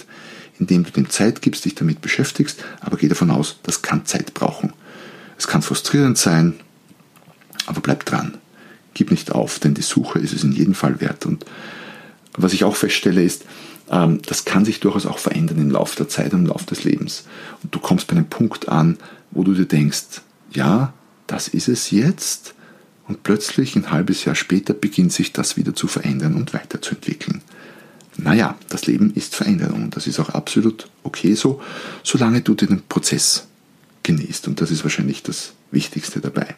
indem 0.59 0.83
du 0.83 0.91
dem 0.91 1.09
Zeit 1.09 1.41
gibst, 1.41 1.63
dich 1.63 1.75
damit 1.75 2.01
beschäftigst, 2.01 2.63
aber 2.81 2.97
geh 2.97 3.07
davon 3.07 3.31
aus, 3.31 3.59
das 3.63 3.81
kann 3.81 4.05
Zeit 4.05 4.33
brauchen. 4.33 4.73
Es 5.37 5.47
kann 5.47 5.61
frustrierend 5.61 6.17
sein, 6.17 6.55
aber 7.69 7.81
bleib 7.81 8.05
dran. 8.05 8.37
Gib 8.93 9.11
nicht 9.11 9.31
auf, 9.31 9.59
denn 9.59 9.75
die 9.75 9.81
Suche 9.81 10.19
ist 10.19 10.33
es 10.33 10.43
in 10.43 10.51
jedem 10.51 10.73
Fall 10.73 10.99
wert. 10.99 11.25
Und 11.25 11.45
was 12.35 12.53
ich 12.53 12.63
auch 12.63 12.75
feststelle 12.75 13.23
ist, 13.23 13.45
ähm, 13.89 14.21
das 14.25 14.45
kann 14.45 14.65
sich 14.65 14.79
durchaus 14.79 15.05
auch 15.05 15.19
verändern 15.19 15.59
im 15.59 15.71
Laufe 15.71 15.95
der 15.95 16.09
Zeit 16.09 16.33
und 16.33 16.41
im 16.41 16.47
Laufe 16.47 16.65
des 16.65 16.83
Lebens. 16.83 17.25
Und 17.63 17.73
du 17.73 17.79
kommst 17.79 18.07
bei 18.07 18.15
einem 18.15 18.25
Punkt 18.25 18.67
an, 18.69 18.97
wo 19.31 19.43
du 19.43 19.53
dir 19.53 19.65
denkst, 19.65 20.21
ja, 20.51 20.93
das 21.27 21.47
ist 21.47 21.67
es 21.67 21.91
jetzt. 21.91 22.55
Und 23.07 23.23
plötzlich 23.23 23.75
ein 23.75 23.91
halbes 23.91 24.25
Jahr 24.25 24.35
später 24.35 24.73
beginnt 24.73 25.13
sich 25.13 25.33
das 25.33 25.57
wieder 25.57 25.73
zu 25.73 25.87
verändern 25.87 26.35
und 26.35 26.53
weiterzuentwickeln. 26.53 27.41
Naja, 28.17 28.55
das 28.69 28.85
Leben 28.85 29.13
ist 29.13 29.35
Veränderung 29.35 29.83
und 29.83 29.95
das 29.95 30.05
ist 30.05 30.19
auch 30.19 30.29
absolut 30.29 30.89
okay 31.03 31.35
so, 31.35 31.61
solange 32.03 32.41
du 32.41 32.53
den 32.53 32.81
Prozess 32.87 33.47
genießt. 34.03 34.47
Und 34.47 34.61
das 34.61 34.71
ist 34.71 34.83
wahrscheinlich 34.83 35.23
das 35.23 35.53
Wichtigste 35.71 36.19
dabei. 36.19 36.55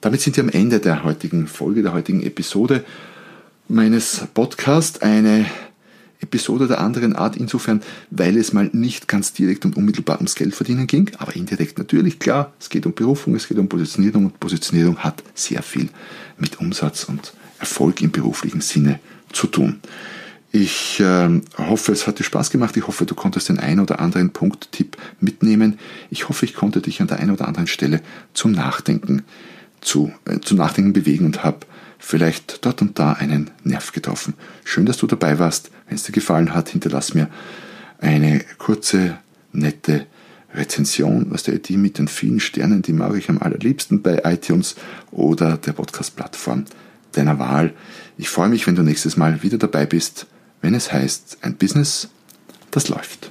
Damit 0.00 0.20
sind 0.20 0.36
wir 0.36 0.44
am 0.44 0.50
Ende 0.50 0.78
der 0.78 1.02
heutigen 1.02 1.48
Folge, 1.48 1.82
der 1.82 1.92
heutigen 1.92 2.22
Episode 2.22 2.84
meines 3.66 4.22
Podcasts. 4.32 5.02
Eine 5.02 5.46
Episode 6.20 6.68
der 6.68 6.80
anderen 6.80 7.16
Art, 7.16 7.36
insofern, 7.36 7.82
weil 8.10 8.36
es 8.36 8.52
mal 8.52 8.70
nicht 8.72 9.08
ganz 9.08 9.32
direkt 9.32 9.64
und 9.64 9.76
unmittelbar 9.76 10.16
ums 10.18 10.36
Geld 10.36 10.54
verdienen 10.54 10.86
ging, 10.86 11.10
aber 11.18 11.34
indirekt 11.34 11.78
natürlich, 11.78 12.18
klar, 12.18 12.52
es 12.60 12.70
geht 12.70 12.86
um 12.86 12.94
Berufung, 12.94 13.34
es 13.34 13.48
geht 13.48 13.58
um 13.58 13.68
Positionierung 13.68 14.26
und 14.26 14.40
Positionierung 14.40 14.98
hat 14.98 15.22
sehr 15.34 15.62
viel 15.62 15.88
mit 16.38 16.60
Umsatz 16.60 17.04
und 17.04 17.32
Erfolg 17.58 18.00
im 18.00 18.12
beruflichen 18.12 18.60
Sinne 18.60 19.00
zu 19.32 19.48
tun. 19.48 19.80
Ich 20.50 21.00
äh, 21.00 21.40
hoffe, 21.58 21.92
es 21.92 22.06
hat 22.06 22.18
dir 22.18 22.24
Spaß 22.24 22.50
gemacht. 22.50 22.76
Ich 22.76 22.86
hoffe, 22.86 23.04
du 23.04 23.14
konntest 23.14 23.48
den 23.48 23.58
ein 23.58 23.80
oder 23.80 24.00
anderen 24.00 24.30
Punkt-Tipp 24.30 24.96
mitnehmen. 25.20 25.78
Ich 26.08 26.28
hoffe, 26.28 26.46
ich 26.46 26.54
konnte 26.54 26.80
dich 26.80 27.00
an 27.00 27.08
der 27.08 27.18
einen 27.18 27.32
oder 27.32 27.46
anderen 27.46 27.66
Stelle 27.66 28.00
zum 28.32 28.52
Nachdenken, 28.52 29.24
zu, 29.80 30.12
äh, 30.24 30.40
zum 30.40 30.58
Nachdenken 30.58 30.92
bewegen 30.92 31.26
und 31.26 31.44
habe 31.44 31.60
vielleicht 31.98 32.64
dort 32.64 32.82
und 32.82 32.98
da 32.98 33.12
einen 33.12 33.50
Nerv 33.64 33.92
getroffen. 33.92 34.34
Schön, 34.64 34.86
dass 34.86 34.98
du 34.98 35.06
dabei 35.06 35.38
warst. 35.38 35.70
Wenn 35.86 35.96
es 35.96 36.04
dir 36.04 36.12
gefallen 36.12 36.54
hat, 36.54 36.68
hinterlass 36.68 37.14
mir 37.14 37.28
eine 37.98 38.44
kurze, 38.58 39.18
nette 39.52 40.06
Rezension, 40.54 41.26
was 41.30 41.42
der 41.42 41.58
die 41.58 41.76
mit 41.76 41.98
den 41.98 42.08
vielen 42.08 42.40
Sternen, 42.40 42.82
die 42.82 42.92
mag 42.92 43.14
ich 43.16 43.28
am 43.28 43.38
allerliebsten 43.38 44.02
bei 44.02 44.22
iTunes 44.24 44.76
oder 45.10 45.56
der 45.56 45.72
Podcast-Plattform 45.72 46.64
deiner 47.12 47.38
Wahl. 47.38 47.74
Ich 48.16 48.28
freue 48.28 48.48
mich, 48.48 48.66
wenn 48.66 48.76
du 48.76 48.82
nächstes 48.82 49.16
Mal 49.16 49.42
wieder 49.42 49.58
dabei 49.58 49.84
bist 49.84 50.26
wenn 50.60 50.74
es 50.74 50.92
heißt, 50.92 51.38
ein 51.42 51.56
Business, 51.56 52.08
das 52.70 52.88
läuft. 52.88 53.30